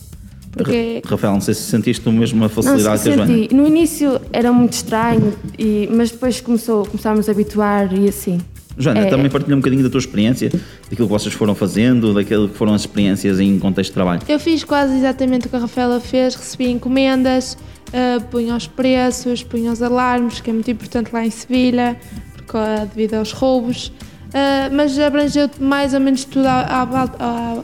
Porque... 0.52 1.02
Rafael, 1.04 1.34
não 1.34 1.40
sei 1.40 1.52
se 1.52 1.62
sentiste 1.62 2.08
a 2.08 2.12
mesma 2.12 2.48
facilidade 2.48 3.08
não, 3.08 3.16
que 3.16 3.22
a 3.22 3.26
Joana. 3.26 3.48
No 3.52 3.66
início 3.66 4.20
era 4.32 4.52
muito 4.52 4.72
estranho, 4.72 5.34
e, 5.58 5.88
mas 5.92 6.10
depois 6.10 6.40
começou, 6.40 6.86
começámos 6.86 7.28
a 7.28 7.32
habituar 7.32 7.92
e 7.92 8.08
assim. 8.08 8.40
Joana, 8.78 9.00
é, 9.00 9.06
também 9.06 9.30
partilha 9.30 9.56
um 9.56 9.61
bocadinho 9.61 9.83
da 9.83 9.88
tua 9.88 9.99
experiência, 9.99 10.50
daquilo 10.50 11.09
que 11.09 11.12
vocês 11.12 11.35
foram 11.35 11.54
fazendo, 11.54 12.12
daquilo 12.12 12.49
que 12.49 12.56
foram 12.56 12.75
as 12.75 12.83
experiências 12.83 13.40
em 13.40 13.59
contexto 13.59 13.90
de 13.90 13.95
trabalho. 13.95 14.21
Eu 14.28 14.38
fiz 14.38 14.64
quase 14.64 14.97
exatamente 14.97 15.47
o 15.47 15.50
que 15.50 15.56
a 15.56 15.61
Rafaela 15.61 15.99
fez, 15.99 16.35
recebi 16.35 16.71
encomendas, 16.71 17.56
uh, 17.88 18.23
punha 18.26 18.54
os 18.54 18.66
preços, 18.66 19.42
punha 19.42 19.73
os 19.73 19.83
alarmes, 19.83 20.40
que 20.40 20.50
é 20.50 20.52
muito 20.52 20.71
importante 20.71 21.11
lá 21.12 21.25
em 21.25 21.30
Sevilha, 21.30 21.97
porque, 22.35 22.56
uh, 22.56 22.87
devido 22.95 23.14
aos 23.14 23.33
roubos, 23.33 23.88
uh, 23.88 24.75
mas 24.75 24.99
abrangeu 24.99 25.49
mais 25.59 25.95
ou 25.95 26.00
menos 26.00 26.25
tudo 26.25 26.47
à, 26.47 26.83
à, 26.83 27.62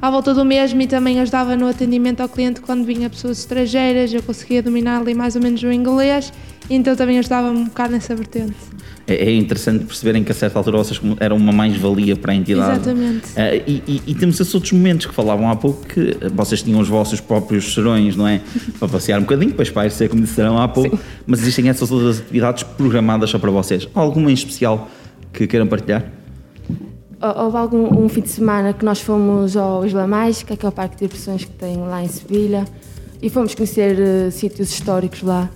à 0.00 0.10
volta 0.10 0.32
do 0.32 0.44
mesmo 0.44 0.80
e 0.80 0.86
também 0.86 1.20
ajudava 1.20 1.56
no 1.56 1.66
atendimento 1.66 2.20
ao 2.20 2.28
cliente 2.28 2.60
quando 2.60 2.84
vinha 2.84 3.10
pessoas 3.10 3.40
estrangeiras, 3.40 4.14
eu 4.14 4.22
conseguia 4.22 4.62
dominar 4.62 5.00
ali 5.00 5.14
mais 5.14 5.34
ou 5.34 5.42
menos 5.42 5.60
o 5.64 5.72
inglês, 5.72 6.32
então 6.70 6.94
também 6.94 7.18
ajudava-me 7.18 7.58
um 7.58 7.64
bocado 7.64 7.92
nessa 7.92 8.14
vertente. 8.14 8.54
É, 9.08 9.24
é 9.24 9.34
interessante 9.34 9.86
perceberem 9.86 10.22
que 10.22 10.30
a 10.30 10.34
certa 10.34 10.58
altura 10.58 10.76
vocês 10.76 11.00
eram 11.18 11.36
uma 11.36 11.50
mais-valia 11.50 12.14
para 12.14 12.32
a 12.32 12.34
entidade. 12.34 12.80
Exatamente. 12.80 13.26
Uh, 13.28 13.64
e, 13.66 13.82
e, 13.88 14.02
e, 14.08 14.14
temos 14.14 14.38
esses 14.38 14.54
outros 14.54 14.72
momentos 14.72 15.06
que 15.06 15.14
falavam 15.14 15.50
há 15.50 15.56
pouco 15.56 15.86
que 15.86 16.14
vocês 16.34 16.62
tinham 16.62 16.78
os 16.78 16.88
vossos 16.88 17.18
próprios 17.18 17.72
serões, 17.72 18.14
não 18.14 18.28
é? 18.28 18.42
para 18.78 18.86
passear 18.86 19.18
um 19.18 19.22
bocadinho, 19.22 19.50
depois 19.50 19.70
para 19.70 19.88
ser 19.88 20.10
como 20.10 20.20
disseram 20.20 20.60
há 20.60 20.68
pouco, 20.68 20.94
Sim. 20.94 21.02
mas 21.26 21.40
existem 21.40 21.70
essas 21.70 21.90
outras 21.90 22.20
atividades 22.20 22.62
programadas 22.62 23.30
só 23.30 23.38
para 23.38 23.50
vocês. 23.50 23.88
Alguma 23.94 24.30
em 24.30 24.34
especial 24.34 24.90
que 25.32 25.46
queiram 25.46 25.66
partilhar? 25.66 26.04
Houve 27.20 27.56
algum 27.56 28.04
um 28.04 28.08
fim 28.08 28.20
de 28.20 28.28
semana 28.28 28.72
que 28.74 28.84
nós 28.84 29.00
fomos 29.00 29.56
ao 29.56 29.84
Isla 29.86 30.06
Mágica, 30.06 30.54
que 30.54 30.64
é 30.64 30.68
o 30.68 30.72
parque 30.72 30.96
de 30.96 31.06
diversões 31.06 31.44
que 31.44 31.50
tem 31.50 31.78
lá 31.78 32.04
em 32.04 32.08
Sevilha, 32.08 32.64
e 33.20 33.30
fomos 33.30 33.54
conhecer 33.54 33.98
uh, 33.98 34.30
sítios 34.30 34.70
históricos 34.70 35.22
lá. 35.22 35.50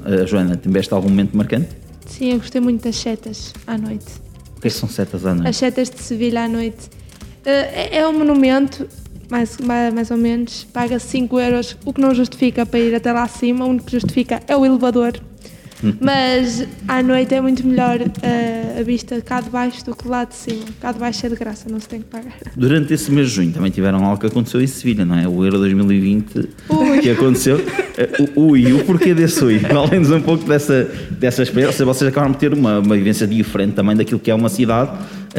Uh, 0.00 0.26
Joana, 0.26 0.56
tiveste 0.56 0.92
algum 0.92 1.08
momento 1.08 1.36
marcante? 1.36 1.81
Sim, 2.12 2.32
eu 2.32 2.38
gostei 2.38 2.60
muito 2.60 2.84
das 2.84 2.96
setas 2.96 3.54
à 3.66 3.78
noite. 3.78 4.20
O 4.54 4.60
que, 4.60 4.66
é 4.66 4.70
são 4.70 4.86
setas 4.86 5.24
à 5.24 5.32
noite? 5.32 5.48
As 5.48 5.56
setas 5.56 5.88
de 5.88 5.98
Sevilha 5.98 6.44
à 6.44 6.48
noite. 6.48 6.86
Uh, 6.86 7.48
é, 7.48 7.96
é, 7.96 8.06
um 8.06 8.12
monumento, 8.12 8.86
mais, 9.30 9.56
mais, 9.56 9.94
mais 9.94 10.10
ou 10.10 10.18
menos, 10.18 10.62
paga 10.64 10.98
5 10.98 11.40
euros, 11.40 11.74
o 11.86 11.92
que 11.92 12.02
não 12.02 12.14
justifica 12.14 12.66
para 12.66 12.78
ir 12.78 12.94
até 12.94 13.10
lá 13.10 13.22
acima, 13.22 13.64
o 13.64 13.68
único 13.68 13.86
que 13.86 13.92
justifica 13.92 14.42
é 14.46 14.54
o 14.54 14.64
elevador. 14.64 15.18
Mas 16.00 16.66
à 16.86 17.02
noite 17.02 17.34
é 17.34 17.40
muito 17.40 17.66
melhor 17.66 18.00
uh, 18.00 18.80
a 18.80 18.82
vista 18.82 19.20
cá 19.20 19.40
de 19.40 19.50
baixo 19.50 19.84
do 19.84 19.94
que 19.94 20.06
lá 20.06 20.24
de 20.24 20.34
cima. 20.34 20.64
Cá 20.80 20.92
de 20.92 20.98
baixo 20.98 21.26
é 21.26 21.28
de 21.28 21.36
graça, 21.36 21.68
não 21.68 21.80
se 21.80 21.88
tem 21.88 22.00
que 22.00 22.06
pagar. 22.06 22.34
Durante 22.56 22.94
esse 22.94 23.10
mês 23.10 23.28
de 23.28 23.34
junho 23.34 23.52
também 23.52 23.70
tiveram 23.70 24.04
algo 24.04 24.18
que 24.18 24.26
aconteceu 24.26 24.60
em 24.60 24.66
Sevilha, 24.66 25.04
não 25.04 25.18
é? 25.18 25.26
O 25.28 25.44
Euro 25.44 25.58
2020 25.58 26.48
ui. 26.68 26.98
que 27.00 27.10
aconteceu. 27.10 27.56
Uh, 27.56 28.40
ui, 28.40 28.72
o 28.72 28.84
porquê 28.84 29.14
desse 29.14 29.42
ui? 29.44 29.60
Além 29.68 30.02
de 30.02 30.12
um 30.12 30.22
pouco 30.22 30.44
dessa, 30.44 30.84
dessa 31.10 31.42
experiência, 31.42 31.84
vocês 31.84 32.08
acabaram 32.08 32.32
de 32.32 32.38
ter 32.38 32.52
uma, 32.52 32.78
uma 32.78 32.96
vivência 32.96 33.26
diferente 33.26 33.74
também 33.74 33.96
daquilo 33.96 34.20
que 34.20 34.30
é 34.30 34.34
uma 34.34 34.48
cidade 34.48 34.90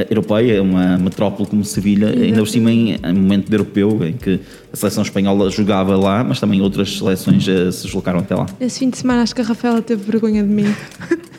europeia, 0.10 0.62
uma 0.62 0.98
metrópole 0.98 1.48
como 1.48 1.64
Sevilha, 1.64 2.10
ainda 2.10 2.40
por 2.40 2.48
cima 2.48 2.72
em, 2.72 2.96
em 2.96 3.14
momento 3.14 3.50
de 3.50 3.56
europeu, 3.56 4.06
em 4.06 4.14
que 4.14 4.40
a 4.72 4.76
seleção 4.76 5.04
espanhola 5.04 5.50
jogava 5.50 5.96
lá, 5.96 6.24
mas 6.24 6.40
também 6.40 6.62
outras 6.62 6.98
seleções 6.98 7.48
uh, 7.48 7.72
se 7.72 7.86
deslocaram 7.86 8.20
até 8.20 8.36
lá. 8.36 8.46
Esse 8.60 8.80
fim 8.80 8.90
de 8.90 8.98
semana 8.98 9.22
acho 9.22 9.36
que 9.36 9.42
a 9.42 9.44
Rafaela 9.44 9.82
teve 9.82 10.04
vergonha 10.04 10.44
de 10.44 10.50
mim. 10.50 10.74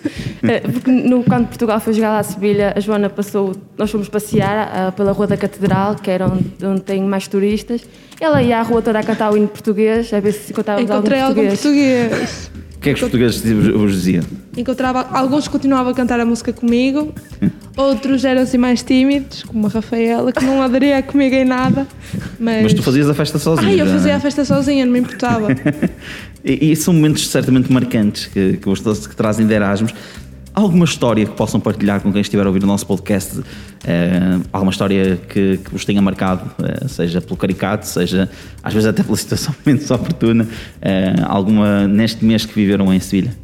Eh, 0.46 0.60
porque 0.60 0.90
no, 0.90 1.24
quando 1.24 1.46
Portugal 1.46 1.80
foi 1.80 1.94
jogar 1.94 2.10
lá 2.10 2.18
a 2.18 2.22
Sevilha, 2.22 2.74
a 2.76 2.80
Joana 2.80 3.08
passou, 3.08 3.56
nós 3.78 3.90
fomos 3.90 4.10
passear 4.10 4.90
uh, 4.90 4.92
pela 4.92 5.12
Rua 5.12 5.26
da 5.26 5.38
Catedral, 5.38 5.94
que 5.94 6.10
era 6.10 6.26
onde, 6.26 6.44
onde, 6.62 6.82
tem 6.82 7.02
mais 7.02 7.26
turistas. 7.26 7.82
Ela 8.20 8.42
ia 8.42 8.58
à 8.58 8.62
rua 8.62 8.82
toda 8.82 8.98
a 8.98 9.02
cantar 9.02 9.32
o 9.32 9.38
hino 9.38 9.48
português, 9.48 10.12
a 10.12 10.20
ver 10.20 10.32
se 10.32 10.52
encontrávamos 10.52 10.90
Encontrei 10.90 11.20
algum 11.20 11.46
português. 11.46 12.04
Algum 12.04 12.16
português. 12.18 12.50
O 12.76 12.80
que 12.80 12.90
é 12.90 12.92
que 12.92 12.94
os 12.94 13.00
portugueses 13.00 13.40
vos 13.72 13.92
diziam? 13.92 14.24
Encontrava, 14.54 15.08
alguns 15.10 15.48
continuavam 15.48 15.92
a 15.92 15.94
cantar 15.94 16.20
a 16.20 16.26
música 16.26 16.52
comigo, 16.52 17.14
outros 17.76 18.24
eram 18.24 18.42
assim 18.42 18.58
mais 18.58 18.82
tímidos, 18.82 19.42
como 19.42 19.66
a 19.66 19.70
Rafaela, 19.70 20.32
que 20.32 20.44
não 20.44 20.62
aderia 20.62 21.02
comigo 21.02 21.34
em 21.34 21.44
nada. 21.44 21.86
Mas, 22.38 22.62
mas 22.62 22.74
tu 22.74 22.82
fazias 22.82 23.08
a 23.08 23.14
festa 23.14 23.38
sozinha? 23.38 23.68
Ah, 23.68 23.74
eu 23.74 23.86
fazia 23.86 24.12
é? 24.12 24.14
a 24.14 24.20
festa 24.20 24.44
sozinha, 24.44 24.84
não 24.84 24.92
me 24.92 25.00
importava. 25.00 25.48
e, 26.44 26.72
e, 26.72 26.76
são 26.76 26.94
momentos 26.94 27.28
certamente 27.28 27.72
marcantes 27.72 28.26
que, 28.26 28.58
que, 28.58 29.08
que 29.08 29.16
trazem 29.16 29.46
de 29.46 29.54
Erasmus. 29.54 29.92
Alguma 30.54 30.84
história 30.84 31.26
que 31.26 31.32
possam 31.32 31.58
partilhar 31.58 32.00
com 32.00 32.12
quem 32.12 32.20
estiver 32.20 32.44
a 32.44 32.46
ouvir 32.46 32.62
o 32.62 32.66
nosso 32.66 32.86
podcast? 32.86 33.38
Uh, 33.38 33.44
alguma 34.52 34.70
história 34.70 35.18
que, 35.28 35.56
que 35.56 35.70
vos 35.72 35.84
tenha 35.84 36.00
marcado, 36.00 36.48
uh, 36.60 36.88
seja 36.88 37.20
pelo 37.20 37.36
caricato, 37.36 37.88
seja 37.88 38.30
às 38.62 38.72
vezes 38.72 38.88
até 38.88 39.02
pela 39.02 39.16
situação 39.16 39.52
menos 39.66 39.90
oportuna, 39.90 40.44
uh, 40.44 41.24
alguma 41.26 41.88
neste 41.88 42.24
mês 42.24 42.46
que 42.46 42.54
viveram 42.54 42.94
em 42.94 43.00
Sevilha? 43.00 43.43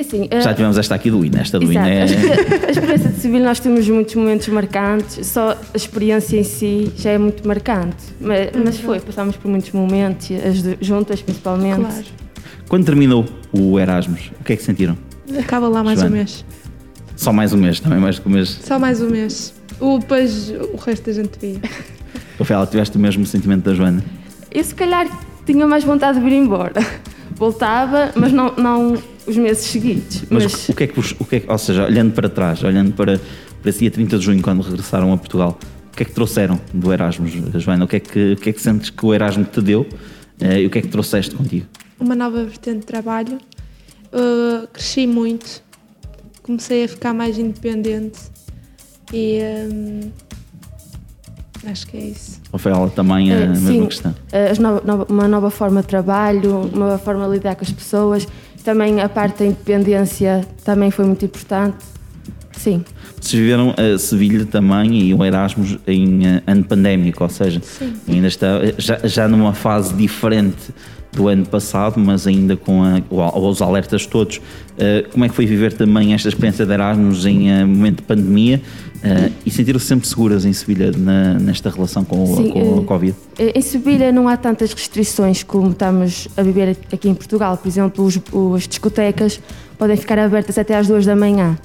Assim, 0.00 0.28
Já 0.32 0.54
tivemos 0.54 0.78
esta 0.78 0.94
aqui 0.94 1.10
do 1.10 1.22
INE, 1.24 1.36
esta 1.38 1.58
do 1.58 1.70
exato. 1.70 1.86
INE. 1.86 1.96
É... 1.96 2.66
A 2.66 2.70
experiência 2.70 3.10
de 3.10 3.20
civil, 3.20 3.40
nós 3.40 3.60
temos 3.60 3.88
muitos 3.88 4.14
momentos 4.14 4.48
marcantes, 4.48 5.26
só 5.26 5.50
a 5.50 5.76
experiência 5.76 6.38
em 6.38 6.42
si 6.42 6.90
já 6.96 7.10
é 7.10 7.18
muito 7.18 7.46
marcante. 7.46 7.96
Mas, 8.18 8.50
mas 8.64 8.80
foi, 8.80 8.98
passámos 8.98 9.36
por 9.36 9.50
muitos 9.50 9.70
momentos, 9.72 10.30
as 10.30 10.86
juntas 10.86 11.20
principalmente. 11.20 11.80
Claro. 11.80 12.04
Quando 12.68 12.84
terminou 12.86 13.26
o 13.52 13.78
Erasmus, 13.78 14.30
o 14.40 14.44
que 14.44 14.54
é 14.54 14.56
que 14.56 14.62
sentiram? 14.62 14.96
Acaba 15.38 15.68
lá 15.68 15.84
mais 15.84 15.98
Joana. 15.98 16.14
um 16.14 16.18
mês. 16.18 16.44
Só 17.14 17.32
mais 17.32 17.52
um 17.52 17.58
mês, 17.58 17.80
também 17.80 17.98
mais 17.98 18.18
que 18.18 18.26
um 18.26 18.32
mês? 18.32 18.58
Só 18.62 18.78
mais 18.78 19.02
um 19.02 19.10
mês. 19.10 19.52
O, 19.78 19.98
depois 19.98 20.50
o 20.72 20.76
resto 20.76 21.06
da 21.06 21.12
gente 21.12 21.38
via. 21.38 21.60
Rafaela, 22.38 22.66
tiveste 22.66 22.96
o 22.96 23.00
mesmo 23.00 23.26
sentimento 23.26 23.64
da 23.64 23.74
Joana? 23.74 24.02
Eu 24.50 24.64
se 24.64 24.74
calhar 24.74 25.06
tinha 25.44 25.66
mais 25.66 25.84
vontade 25.84 26.18
de 26.18 26.24
vir 26.24 26.32
embora. 26.32 26.80
Voltava, 27.34 28.10
mas 28.14 28.32
não, 28.32 28.54
não 28.56 28.96
os 29.26 29.36
meses 29.36 29.64
seguidos. 29.64 30.24
Mas, 30.30 30.44
mas... 30.44 30.68
O, 30.68 30.74
que 30.74 30.84
é 30.84 30.86
que 30.86 30.96
vos, 30.96 31.14
o 31.18 31.24
que 31.24 31.36
é 31.36 31.40
que, 31.40 31.50
ou 31.50 31.58
seja, 31.58 31.84
olhando 31.84 32.12
para 32.12 32.28
trás, 32.28 32.62
olhando 32.62 32.92
para, 32.92 33.20
para 33.60 33.70
esse 33.70 33.80
dia 33.80 33.90
30 33.90 34.18
de 34.18 34.24
junho, 34.24 34.42
quando 34.42 34.62
regressaram 34.62 35.12
a 35.12 35.16
Portugal, 35.16 35.58
o 35.92 35.96
que 35.96 36.02
é 36.02 36.06
que 36.06 36.12
trouxeram 36.12 36.60
do 36.72 36.92
Erasmus, 36.92 37.32
Joana? 37.62 37.84
O 37.84 37.88
que 37.88 37.96
é 37.96 38.00
que, 38.00 38.32
o 38.32 38.36
que, 38.36 38.50
é 38.50 38.52
que 38.52 38.60
sentes 38.60 38.90
que 38.90 39.04
o 39.04 39.12
Erasmus 39.12 39.48
te 39.48 39.60
deu 39.60 39.82
uh, 39.82 40.58
e 40.58 40.66
o 40.66 40.70
que 40.70 40.78
é 40.78 40.82
que 40.82 40.88
trouxeste 40.88 41.34
contigo? 41.34 41.66
Uma 41.98 42.14
nova 42.14 42.44
vertente 42.44 42.80
de 42.80 42.86
trabalho. 42.86 43.38
Uh, 44.12 44.66
cresci 44.72 45.06
muito, 45.06 45.62
comecei 46.42 46.84
a 46.84 46.88
ficar 46.88 47.14
mais 47.14 47.38
independente 47.38 48.18
e. 49.12 49.38
Um, 49.72 50.10
Acho 51.66 51.86
que 51.88 51.96
é 51.96 52.00
isso. 52.00 52.40
Rafaela, 52.50 52.88
também 52.88 53.30
é, 53.30 53.44
a 53.44 53.46
mesma 53.48 53.70
sim, 53.70 53.86
questão. 53.86 54.14
uma 55.08 55.28
nova 55.28 55.50
forma 55.50 55.82
de 55.82 55.88
trabalho, 55.88 56.62
uma 56.72 56.86
nova 56.86 56.98
forma 56.98 57.26
de 57.26 57.32
lidar 57.32 57.54
com 57.54 57.62
as 57.62 57.70
pessoas 57.70 58.26
também 58.64 59.00
a 59.00 59.08
parte 59.08 59.40
da 59.40 59.46
independência 59.46 60.46
também 60.64 60.90
foi 60.90 61.04
muito 61.04 61.24
importante. 61.24 61.78
Sim. 62.52 62.84
Vocês 63.18 63.40
viveram 63.40 63.74
a 63.76 63.98
Sevilha 63.98 64.44
também 64.44 65.08
e 65.08 65.14
o 65.14 65.24
Erasmus 65.24 65.78
em 65.86 66.20
uh, 66.20 66.42
ano 66.46 66.64
pandémico, 66.64 67.22
ou 67.22 67.30
seja, 67.30 67.60
Sim. 67.62 67.94
ainda 68.08 68.28
está 68.28 68.48
já, 68.76 68.98
já 69.04 69.28
numa 69.28 69.54
fase 69.54 69.94
diferente 69.94 70.74
do 71.12 71.26
ano 71.28 71.44
passado, 71.46 71.98
mas 71.98 72.26
ainda 72.26 72.56
com 72.56 72.82
a, 72.84 73.38
os 73.38 73.60
alertas 73.60 74.06
todos. 74.06 74.40
Como 75.10 75.24
é 75.24 75.28
que 75.28 75.34
foi 75.34 75.44
viver 75.44 75.72
também 75.72 76.14
esta 76.14 76.28
experiência 76.28 76.64
de 76.64 76.72
Erasmus 76.72 77.26
em 77.26 77.50
momento 77.66 77.96
de 77.96 78.02
pandemia 78.04 78.62
uh, 79.04 79.32
e 79.44 79.50
sentir-se 79.50 79.86
sempre 79.86 80.06
seguras 80.06 80.44
em 80.44 80.52
Sevilha 80.52 80.92
na, 80.92 81.34
nesta 81.34 81.70
relação 81.70 82.04
com, 82.04 82.26
Sim, 82.36 82.50
com 82.50 82.78
a 82.78 82.82
eh, 82.82 82.84
Covid? 82.84 83.16
Em 83.38 83.62
Sevilha 83.62 84.12
não 84.12 84.28
há 84.28 84.36
tantas 84.36 84.72
restrições 84.72 85.42
como 85.42 85.70
estamos 85.70 86.28
a 86.36 86.42
viver 86.42 86.76
aqui 86.92 87.08
em 87.08 87.14
Portugal. 87.14 87.56
Por 87.56 87.68
exemplo, 87.68 88.04
os, 88.04 88.18
as 88.56 88.68
discotecas 88.68 89.40
podem 89.78 89.96
ficar 89.96 90.18
abertas 90.18 90.58
até 90.58 90.76
às 90.76 90.86
duas 90.86 91.06
da 91.06 91.16
manhã. 91.16 91.58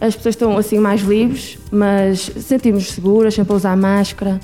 As 0.00 0.14
pessoas 0.14 0.34
estão 0.34 0.56
assim 0.56 0.78
mais 0.78 1.02
livres, 1.02 1.58
mas 1.72 2.30
sentimos 2.36 2.88
seguras, 2.88 3.34
sempre 3.34 3.52
a 3.52 3.56
usar 3.56 3.76
máscara. 3.76 4.40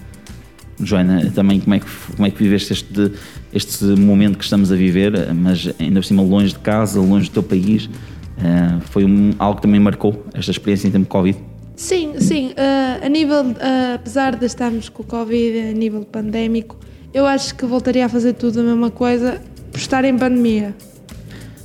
Joana, 0.81 1.31
também 1.31 1.61
como 1.61 1.75
é 1.75 1.81
que, 1.81 1.87
como 2.17 2.27
é 2.27 2.31
que 2.31 2.43
viveste 2.43 2.73
este, 2.73 3.13
este 3.53 3.85
momento 3.85 4.37
que 4.37 4.45
estamos 4.45 4.73
a 4.73 4.75
viver, 4.75 5.33
mas 5.33 5.73
ainda 5.79 6.01
por 6.01 6.05
cima 6.05 6.23
longe 6.23 6.53
de 6.53 6.59
casa, 6.59 7.01
longe 7.01 7.31
do 7.31 7.35
teu 7.35 7.43
país? 7.43 7.87
Uh, 7.87 8.81
foi 8.91 9.05
um, 9.05 9.31
algo 9.39 9.57
que 9.57 9.63
também 9.63 9.79
marcou 9.79 10.25
esta 10.35 10.51
experiência 10.51 10.89
em 10.89 10.91
tempo 10.91 11.05
de 11.05 11.11
Covid? 11.11 11.39
Sim, 11.77 12.21
sim. 12.21 12.51
Uh, 12.51 13.05
a 13.05 13.09
nível, 13.09 13.43
uh, 13.43 13.95
apesar 13.95 14.37
de 14.37 14.47
estarmos 14.47 14.89
com 14.89 15.03
o 15.03 15.07
Covid 15.07 15.59
a 15.59 15.73
nível 15.73 16.05
pandémico, 16.05 16.79
eu 17.13 17.27
acho 17.27 17.55
que 17.55 17.65
voltaria 17.65 18.07
a 18.07 18.09
fazer 18.09 18.35
tudo 18.35 18.61
a 18.61 18.63
mesma 18.63 18.91
coisa 18.91 19.41
por 19.71 19.79
estar 19.79 20.05
em 20.05 20.17
pandemia. 20.17 20.75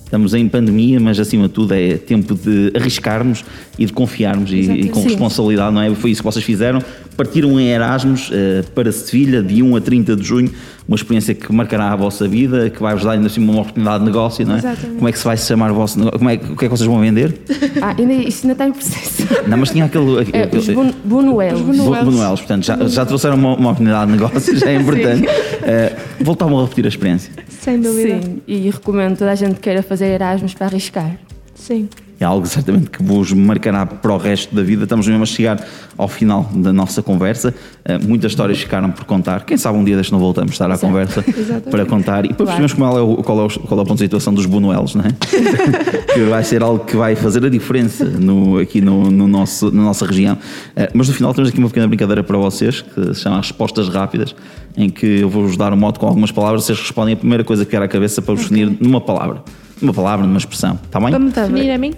Estamos 0.10 0.34
em 0.34 0.48
pandemia, 0.48 1.00
mas 1.00 1.20
acima 1.20 1.48
de 1.48 1.54
tudo 1.54 1.72
é 1.76 1.94
tempo 1.96 2.34
de 2.34 2.72
arriscarmos 2.76 3.46
e 3.78 3.86
de 3.86 3.94
confiarmos 3.94 4.52
e, 4.52 4.56
e, 4.56 4.90
com 4.90 5.02
Sim. 5.02 5.10
responsabilidade, 5.10 5.72
não 5.72 5.82
é? 5.84 5.94
Foi 5.94 6.10
isso 6.10 6.22
que 6.22 6.26
vocês 6.26 6.44
fizeram. 6.44 6.82
Partiram 7.16 7.60
em 7.60 7.68
Erasmus 7.68 8.30
uh, 8.30 8.64
para 8.74 8.92
Sevilha 8.92 9.44
de 9.44 9.62
1 9.62 9.76
a 9.76 9.82
30 9.82 10.16
de 10.16 10.24
junho, 10.26 10.50
uma 10.88 10.96
experiência 10.96 11.36
que 11.36 11.54
marcará 11.54 11.92
a 11.92 11.96
vossa 11.96 12.28
vida, 12.28 12.70
que 12.72 12.82
vai 12.82 12.96
vos 12.96 13.04
dar 13.04 13.12
ainda 13.12 13.28
assim 13.28 13.40
uma 13.44 13.60
oportunidade 13.62 14.00
de 14.00 14.06
negócio, 14.06 14.44
não 14.48 14.56
é? 14.56 14.58
Exatamente. 14.58 14.96
Como 14.96 15.08
é 15.08 15.12
que 15.12 15.18
se 15.20 15.26
vai 15.26 15.38
chamar 15.38 15.72
o 15.72 15.76
vosso 15.76 16.00
negócio? 16.00 16.18
Como 16.18 16.30
é, 16.32 16.38
que- 16.38 16.52
o 16.54 16.56
que 16.58 16.66
é 16.66 16.68
que 16.70 16.76
vocês 16.76 16.88
vão 16.88 17.00
vender? 17.00 17.36
Ah, 17.82 17.96
ainda, 17.98 18.14
isto 18.14 18.44
ainda 18.46 18.54
está 18.54 18.68
em 18.68 18.72
processo. 18.74 19.28
Não, 19.48 19.58
mas 19.58 19.70
tinha 19.70 19.86
aquele. 19.86 20.18
É, 20.34 20.44
aquele- 20.44 20.58
os 20.58 20.96
Bunuelos. 21.06 21.62
Bo- 21.62 22.04
Bonuelos, 22.04 22.40
portanto, 22.42 22.66
já, 22.66 22.76
já 22.88 23.06
trouxeram 23.06 23.36
uma, 23.36 23.56
uma 23.56 23.70
oportunidade 23.70 24.12
de 24.12 24.18
negócio, 24.18 24.58
já 24.58 24.70
é 24.70 24.76
importante. 24.82 25.26
Uh, 25.28 26.24
voltavam 26.24 26.60
a 26.60 26.64
repetir 26.64 26.86
a 26.86 26.88
experiência. 26.90 27.32
Sem 27.48 27.80
dúvida. 27.80 28.22
Sim, 28.22 28.42
e 28.48 28.70
recomendo 28.70 29.18
toda 29.18 29.32
a 29.32 29.36
gente 29.36 29.56
que 29.56 29.62
queira 29.62 29.82
fazer 29.84 29.99
Erasmus 30.06 30.54
para 30.54 30.68
arriscar. 30.68 31.18
Sim. 31.56 31.90
É 32.22 32.26
algo 32.26 32.46
certamente 32.46 32.90
que 32.90 33.02
vos 33.02 33.32
marcará 33.32 33.86
para 33.86 34.12
o 34.14 34.18
resto 34.18 34.54
da 34.54 34.62
vida. 34.62 34.84
Estamos 34.84 35.08
mesmo 35.08 35.24
a 35.24 35.26
chegar 35.26 35.66
ao 35.98 36.08
final 36.10 36.50
da 36.54 36.74
nossa 36.74 37.02
conversa. 37.02 37.54
Uh, 37.88 38.06
muitas 38.06 38.34
histórias 38.34 38.58
ficaram 38.60 38.92
por 38.92 39.06
contar. 39.06 39.46
Quem 39.46 39.56
sabe 39.56 39.78
um 39.78 39.86
dia 39.86 39.96
deste 39.96 40.12
não 40.12 40.20
voltamos 40.20 40.52
a 40.52 40.54
estar 40.54 40.66
à 40.66 40.74
Exato. 40.74 40.86
conversa 40.86 41.24
Exatamente. 41.26 41.70
para 41.70 41.86
contar. 41.86 42.26
E 42.26 42.30
depois 42.30 42.50
Claro. 42.50 42.62
percebemos 42.62 42.74
qual 42.74 42.98
é, 42.98 43.02
o, 43.02 43.24
qual, 43.24 43.40
é 43.40 43.46
o, 43.46 43.50
qual 43.62 43.80
é 43.80 43.84
o 43.84 43.86
ponto 43.86 43.98
de 44.00 44.04
situação 44.04 44.34
dos 44.34 44.46
bonuelos, 44.46 44.96
não 44.96 45.06
é? 45.06 45.14
que 46.14 46.20
vai 46.26 46.44
ser 46.44 46.62
algo 46.62 46.84
que 46.84 46.98
vai 46.98 47.16
fazer 47.16 47.46
a 47.46 47.50
diferença 47.50 48.04
no, 48.04 48.58
aqui 48.58 48.82
no, 48.82 49.10
no 49.10 49.26
nosso, 49.26 49.72
na 49.72 49.84
nossa 49.84 50.06
região. 50.06 50.36
Uh, 50.36 50.92
mas 50.94 51.08
no 51.08 51.14
final 51.14 51.34
temos 51.34 51.50
aqui 51.50 51.60
uma 51.60 51.70
pequena 51.70 51.88
brincadeira 51.88 52.22
para 52.22 52.38
vocês 52.38 52.82
que 52.82 53.14
se 53.14 53.22
chama 53.22 53.38
Respostas 53.38 53.88
Rápidas, 53.88 54.36
em 54.80 54.90
que 54.90 55.06
eu 55.20 55.30
vou-vos 55.30 55.58
dar 55.58 55.74
um 55.74 55.78
modo 55.78 56.00
com 56.00 56.08
algumas 56.08 56.32
palavras. 56.32 56.64
Vocês 56.64 56.80
respondem 56.80 57.14
a 57.14 57.18
primeira 57.18 57.44
coisa 57.44 57.66
que 57.66 57.72
vier 57.72 57.84
à 57.84 57.88
cabeça 57.88 58.22
para 58.22 58.34
vos 58.34 58.44
definir 58.44 58.78
numa 58.82 59.02
palavra. 59.02 59.44
Numa 59.82 59.94
palavra, 59.94 60.26
numa 60.26 60.38
expressão. 60.38 60.80
Está 60.84 61.00
bem? 61.02 61.12
Vamos 61.12 61.34
definir 61.34 61.70
a 61.72 61.78
mim? 61.78 61.94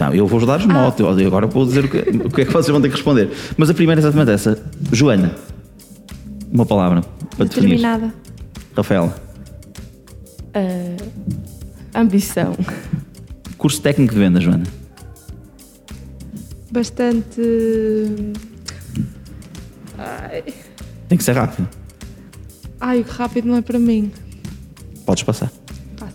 Não, 0.00 0.12
eu 0.14 0.26
vou 0.26 0.44
dar 0.44 0.58
os 0.58 0.66
motos, 0.66 1.20
eu 1.20 1.26
agora 1.26 1.46
vou 1.46 1.64
dizer 1.66 1.84
o 1.84 1.88
que, 1.88 1.98
o 1.98 2.30
que 2.30 2.40
é 2.40 2.44
que 2.46 2.52
vocês 2.52 2.68
vão 2.68 2.80
ter 2.80 2.88
que 2.88 2.94
responder. 2.96 3.30
Mas 3.56 3.68
a 3.70 3.74
primeira 3.74 4.00
é 4.00 4.02
exatamente 4.02 4.30
essa. 4.32 4.60
Joana, 4.90 5.34
uma 6.50 6.64
palavra 6.66 7.02
para 7.36 7.44
definir. 7.44 7.76
Determinada. 7.76 8.12
Rafael, 8.76 9.12
Ah, 10.54 10.96
ambição. 12.00 12.56
curso 13.58 13.80
técnico 13.82 14.14
de 14.14 14.18
venda, 14.20 14.40
Joana. 14.40 14.64
Bastante. 16.72 17.40
Ai, 19.98 20.42
Tem 21.08 21.16
que 21.18 21.22
ser 21.24 21.32
rápido. 21.36 21.68
Ai, 22.84 23.00
o 23.00 23.04
rápido 23.04 23.48
não 23.48 23.56
é 23.56 23.62
para 23.62 23.78
mim. 23.78 24.12
Podes 25.06 25.22
passar. 25.22 25.50
Passo. 25.96 26.14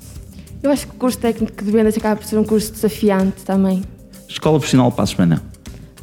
Eu 0.61 0.71
acho 0.71 0.87
que 0.87 0.95
o 0.95 0.99
curso 0.99 1.17
técnico 1.17 1.63
de 1.63 1.71
vendas 1.71 1.97
acaba 1.97 2.15
por 2.15 2.25
ser 2.25 2.37
um 2.37 2.43
curso 2.43 2.71
desafiante 2.71 3.43
também. 3.43 3.83
Escola 4.27 4.59
profissional 4.59 4.91
Passos 4.91 5.15
Manuel. 5.15 5.41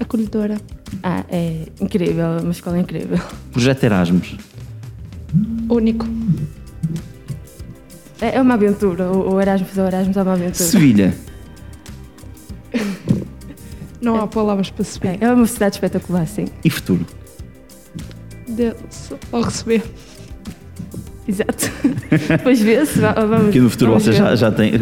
Acolhedora. 0.00 0.60
Ah, 1.02 1.24
é 1.28 1.66
incrível, 1.80 2.24
é 2.24 2.40
uma 2.40 2.50
escola 2.50 2.78
incrível. 2.78 3.18
Projeto 3.52 3.84
Erasmus. 3.84 4.36
Único. 5.70 6.06
É, 8.20 8.36
é 8.36 8.42
uma 8.42 8.54
aventura, 8.54 9.10
o, 9.10 9.40
Erasmus, 9.40 9.76
o 9.76 9.80
Erasmus 9.82 10.16
é 10.16 10.22
uma 10.22 10.32
aventura. 10.32 10.54
Sevilha. 10.54 11.14
Não 14.00 14.16
há 14.16 14.26
palavras 14.26 14.70
para 14.70 14.84
subir. 14.84 15.18
É, 15.20 15.26
é 15.26 15.32
uma 15.32 15.46
cidade 15.46 15.76
espetacular, 15.76 16.26
sim. 16.26 16.46
E 16.64 16.70
futuro. 16.70 17.06
Deus, 18.48 19.12
ao 19.32 19.42
receber. 19.42 19.82
Exato. 21.28 21.70
Depois 22.28 22.60
vê-se, 22.60 23.00
va- 23.00 23.12
vamos. 23.12 23.48
Aqui 23.48 23.58
no 23.60 23.68
futuro 23.70 23.92
vocês 23.92 24.16
já, 24.16 24.36
já 24.36 24.50
têm. 24.52 24.72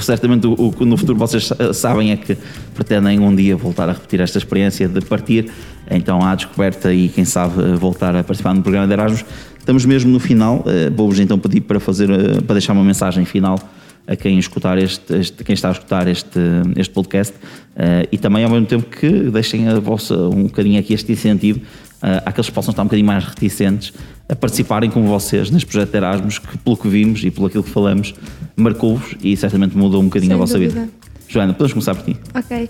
Certamente 0.00 0.46
o, 0.46 0.72
que 0.72 0.84
no 0.84 0.96
futuro 0.96 1.18
vocês 1.18 1.46
sa- 1.46 1.72
sabem 1.72 2.10
é 2.10 2.16
que 2.16 2.36
pretendem 2.74 3.20
um 3.20 3.34
dia 3.34 3.56
voltar 3.56 3.88
a 3.88 3.92
repetir 3.92 4.20
esta 4.20 4.38
experiência 4.38 4.88
de 4.88 5.00
partir, 5.02 5.50
então 5.90 6.20
à 6.24 6.34
descoberta 6.34 6.92
e 6.92 7.08
quem 7.08 7.24
sabe 7.24 7.62
eh, 7.62 7.76
voltar 7.76 8.16
a 8.16 8.24
participar 8.24 8.52
no 8.54 8.62
programa 8.62 8.86
de 8.86 8.92
Erasmus. 8.94 9.24
Estamos 9.58 9.84
mesmo 9.84 10.10
no 10.10 10.18
final. 10.18 10.64
eh, 10.66 10.90
Vou-vos 10.90 11.20
então 11.20 11.38
pedir 11.38 11.60
para 11.60 11.78
fazer 11.78 12.10
eh, 12.10 12.40
para 12.44 12.54
deixar 12.54 12.72
uma 12.72 12.84
mensagem 12.84 13.24
final 13.24 13.58
a 14.04 14.16
quem 14.16 14.36
escutar 14.40 14.78
este, 14.78 15.14
este- 15.14 15.44
quem 15.44 15.54
está 15.54 15.68
a 15.68 15.72
escutar 15.72 16.08
este, 16.08 16.40
este 16.76 16.92
podcast 16.92 17.32
eh, 17.76 18.08
e 18.10 18.18
também 18.18 18.42
ao 18.42 18.50
mesmo 18.50 18.66
tempo 18.66 18.86
que 18.90 19.08
deixem 19.30 19.68
a 19.68 19.78
vossa 19.78 20.16
um 20.16 20.42
bocadinho 20.44 20.80
aqui 20.80 20.92
este 20.94 21.12
incentivo 21.12 21.60
uh, 22.02 22.20
àqueles 22.26 22.48
que 22.48 22.52
possam 22.54 22.72
estar 22.72 22.82
um 22.82 22.86
bocadinho 22.86 23.06
mais 23.06 23.22
reticentes 23.24 23.92
a 24.32 24.36
participarem 24.36 24.90
com 24.90 25.06
vocês 25.06 25.50
neste 25.50 25.66
projeto 25.66 25.90
de 25.90 25.96
Erasmus, 25.98 26.38
que 26.38 26.56
pelo 26.56 26.74
que 26.74 26.88
vimos 26.88 27.22
e 27.22 27.30
pelo 27.30 27.46
aquilo 27.46 27.62
que 27.62 27.68
falamos, 27.68 28.14
marcou-vos 28.56 29.14
e 29.22 29.36
certamente 29.36 29.76
mudou 29.76 30.00
um 30.00 30.06
bocadinho 30.06 30.30
Sem 30.30 30.36
a 30.36 30.38
vossa 30.38 30.54
dúvida. 30.54 30.80
vida. 30.80 30.88
Joana, 31.28 31.52
podemos 31.52 31.74
começar 31.74 31.94
por 31.94 32.04
ti. 32.04 32.16
Ok. 32.34 32.64
Uh, 32.64 32.68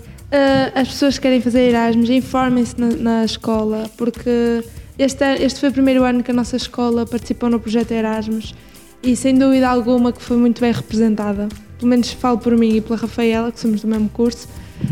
as 0.75 0.89
pessoas 0.89 1.15
que 1.15 1.21
querem 1.21 1.39
fazer 1.39 1.69
Erasmus, 1.69 2.09
informem-se 2.09 2.75
na, 2.77 2.87
na 2.87 3.25
escola, 3.25 3.89
porque 3.97 4.61
este, 4.99 5.23
este 5.41 5.61
foi 5.61 5.69
o 5.69 5.71
primeiro 5.71 6.03
ano 6.03 6.21
que 6.21 6.31
a 6.31 6.33
nossa 6.33 6.57
escola 6.57 7.05
participou 7.05 7.49
no 7.49 7.59
projeto 7.61 7.91
Erasmus 7.91 8.53
e 9.01 9.15
sem 9.15 9.33
dúvida 9.37 9.69
alguma 9.69 10.11
que 10.11 10.21
foi 10.21 10.35
muito 10.35 10.59
bem 10.59 10.73
representada. 10.73 11.47
Pelo 11.77 11.89
menos 11.89 12.11
falo 12.11 12.39
por 12.39 12.57
mim 12.57 12.75
e 12.75 12.81
pela 12.81 12.97
Rafaela, 12.97 13.53
que 13.53 13.59
somos 13.59 13.81
do 13.81 13.87
mesmo 13.87 14.09
curso. 14.09 14.49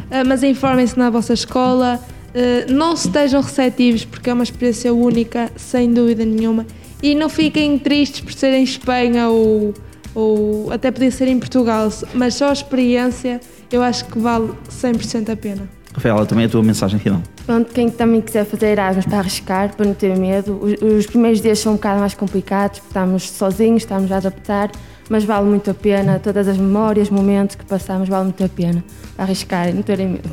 Uh, 0.10 0.26
mas 0.26 0.42
informem-se 0.42 0.98
na 0.98 1.10
vossa 1.10 1.34
escola, 1.34 2.00
uh, 2.36 2.72
não 2.72 2.94
estejam 2.94 3.42
receptivos, 3.42 4.06
porque 4.06 4.30
é 4.30 4.34
uma 4.34 4.44
experiência 4.44 4.94
única, 4.94 5.52
sem 5.56 5.92
dúvida 5.94 6.26
nenhuma. 6.26 6.66
E 7.02 7.16
não 7.16 7.30
fiquem 7.30 7.78
tristes 7.80 8.22
por 8.22 8.34
ser 8.34 8.54
em 8.54 8.64
Espanha 8.64 9.30
ou, 9.30 9.74
ou 10.14 10.72
até 10.72 10.92
podia 10.92 11.12
ser 11.12 11.28
em 11.28 11.40
Portugal, 11.40 11.90
mas 12.14 12.36
só 12.36 12.50
a 12.50 12.54
experiência 12.54 13.40
eu 13.72 13.82
acho 13.82 14.06
que 14.06 14.20
vale 14.20 14.52
100% 14.70 15.30
a 15.30 15.36
pena. 15.36 15.70
Rafaela, 15.94 16.26
também 16.26 16.46
a 16.46 16.50
tua 16.50 16.64
mensagem 16.64 17.00
final. 17.00 17.22
Pronto, 17.46 17.74
quem 17.74 17.90
também 17.90 18.22
quiser 18.22 18.46
fazer 18.46 18.68
Erasmus 18.68 19.06
para 19.06 19.18
arriscar, 19.18 19.76
para 19.76 19.86
não 19.86 19.94
ter 19.94 20.18
medo, 20.18 20.58
os, 20.62 20.82
os 20.82 21.06
primeiros 21.06 21.42
dias 21.42 21.60
são 21.60 21.74
um 21.74 21.76
bocado 21.76 22.00
mais 22.00 22.14
complicados, 22.14 22.80
porque 22.80 22.90
estamos 22.90 23.30
sozinhos, 23.30 23.84
estamos 23.84 24.12
a 24.12 24.18
adaptar, 24.18 24.72
mas 25.12 25.26
vale 25.26 25.46
muito 25.46 25.70
a 25.70 25.74
pena, 25.74 26.20
todas 26.20 26.48
as 26.48 26.58
memórias, 26.58 27.10
momentos 27.10 27.58
que 27.58 27.66
passamos, 27.66 28.08
vale 28.08 28.24
muito 28.24 28.42
a 28.42 28.48
pena 28.48 28.82
para 29.14 29.26
arriscarem, 29.26 29.74
não 29.74 29.82
terem 29.82 30.08
medo. 30.08 30.30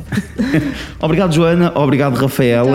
Obrigado, 1.01 1.33
Joana. 1.33 1.73
Obrigado, 1.75 2.17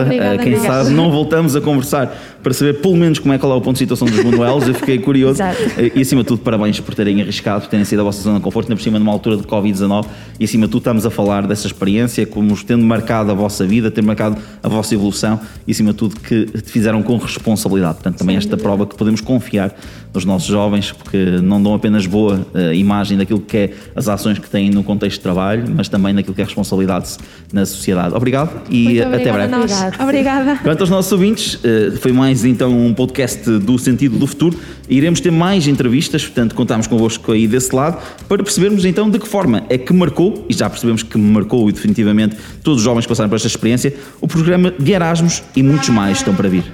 obrigada, 0.03 0.35
Uh, 0.35 0.43
Quem 0.43 0.55
obrigada. 0.55 0.85
sabe 0.85 0.91
não 0.95 1.11
voltamos 1.11 1.57
a 1.57 1.63
conversar 1.63 2.15
para 2.45 2.53
saber 2.53 2.75
pelo 2.75 2.95
menos 2.95 3.19
como 3.19 3.33
é 3.33 3.39
que 3.39 3.47
lá 3.47 3.55
é 3.55 3.57
o 3.57 3.61
ponto 3.61 3.73
de 3.73 3.79
situação 3.79 4.07
dos 4.07 4.23
Manuelos. 4.23 4.69
Eu 4.69 4.75
fiquei 4.75 4.99
curioso. 4.99 5.43
Exato. 5.43 5.63
Uh, 5.63 5.91
E 5.95 6.03
acima 6.03 6.23
de 6.23 6.29
tudo, 6.29 6.43
parabéns 6.43 6.79
por 6.79 6.95
terem 6.95 7.23
arriscado, 7.23 7.63
por 7.63 7.71
terem 7.71 7.87
sido 7.87 8.01
a 8.01 8.05
vossa 8.05 8.23
zona 8.23 8.37
de 8.37 8.45
conforto, 8.45 8.67
ainda 8.67 8.77
por 8.77 8.83
cima 8.83 8.99
numa 8.99 9.11
altura 9.11 9.39
de 9.39 9.45
Covid-19. 9.45 10.07
E 10.39 10.45
acima 10.45 10.67
de 10.67 10.73
tudo, 10.73 10.83
estamos 10.83 11.07
a 11.07 11.11
falar 11.11 11.47
dessa 11.47 11.67
experiência 11.67 12.27
como 12.27 12.55
tendo 12.63 12.85
marcado 12.85 13.31
a 13.31 13.35
vossa 13.35 13.67
vida, 13.67 13.91
ter 13.91 14.03
marcado 14.03 14.37
a 14.63 14.69
vossa 14.69 14.95
evolução 14.95 15.41
e 15.67 15.73
acima 15.73 15.93
de 15.93 15.97
tudo 15.97 16.17
que 16.21 16.47
fizeram 16.65 17.03
com 17.03 17.17
responsabilidade. 17.17 17.95
Portanto, 17.95 18.19
também 18.19 18.37
esta 18.37 18.57
prova 18.59 18.87
que 18.87 18.95
podemos 18.95 19.23
confiar 19.23 19.75
nos 20.13 20.25
nossos 20.25 20.47
jovens, 20.47 20.93
porque 20.93 21.39
não 21.43 21.63
dão 21.63 21.75
apenas 21.75 22.07
boa 22.07 22.47
uh, 22.55 22.73
imagem 22.73 23.17
daquilo 23.17 23.41
que 23.41 23.57
é 23.57 23.71
as 23.97 24.09
ações 24.09 24.39
que 24.39 24.49
têm 24.49 24.71
no 24.71 24.85
contexto 24.85 25.17
de 25.17 25.23
trabalho, 25.23 25.65
mas 25.75 25.89
também 25.89 26.13
naquilo 26.13 26.35
que 26.35 26.43
é 26.43 26.45
responsabilidade 26.45 27.17
na 27.53 27.65
sociedade. 27.65 28.15
Obrigado 28.15 28.63
e 28.71 28.85
Muito 28.85 29.15
até 29.15 29.33
breve. 29.33 29.55
Obrigada. 30.01 30.57
Quanto 30.63 30.81
aos 30.83 30.91
nossos 30.91 31.11
ouvintes, 31.13 31.59
eh, 31.65 31.93
foi 32.01 32.13
mais 32.13 32.34
mais 32.35 32.45
então 32.45 32.77
um 32.77 32.93
podcast 32.93 33.49
do 33.61 33.79
Sentido 33.79 34.19
do 34.19 34.27
Futuro. 34.27 34.59
Iremos 34.89 35.21
ter 35.21 35.31
mais 35.31 35.69
entrevistas, 35.69 36.25
portanto 36.25 36.55
contamos 36.55 36.89
convosco 36.89 37.31
aí 37.31 37.47
desse 37.47 37.75
lado 37.75 38.03
para 38.29 38.43
percebermos 38.43 38.85
então 38.85 39.09
de 39.09 39.21
que 39.21 39.29
forma 39.29 39.65
é 39.69 39.79
que 39.79 39.93
marcou, 39.93 40.45
e 40.49 40.53
já 40.53 40.69
percebemos 40.69 41.05
que 41.05 41.17
marcou 41.17 41.69
e 41.69 41.73
definitivamente 41.73 42.37
todos 42.63 42.81
os 42.81 42.85
jovens 42.85 43.03
que 43.03 43.09
passaram 43.09 43.29
por 43.29 43.37
esta 43.37 43.47
experiência, 43.47 43.95
o 44.21 44.27
programa 44.27 44.73
de 44.77 44.93
Erasmus 44.93 45.45
e 45.55 45.63
muitos 45.63 45.89
mais 45.91 46.19
estão 46.19 46.35
para 46.35 46.49
vir. 46.49 46.65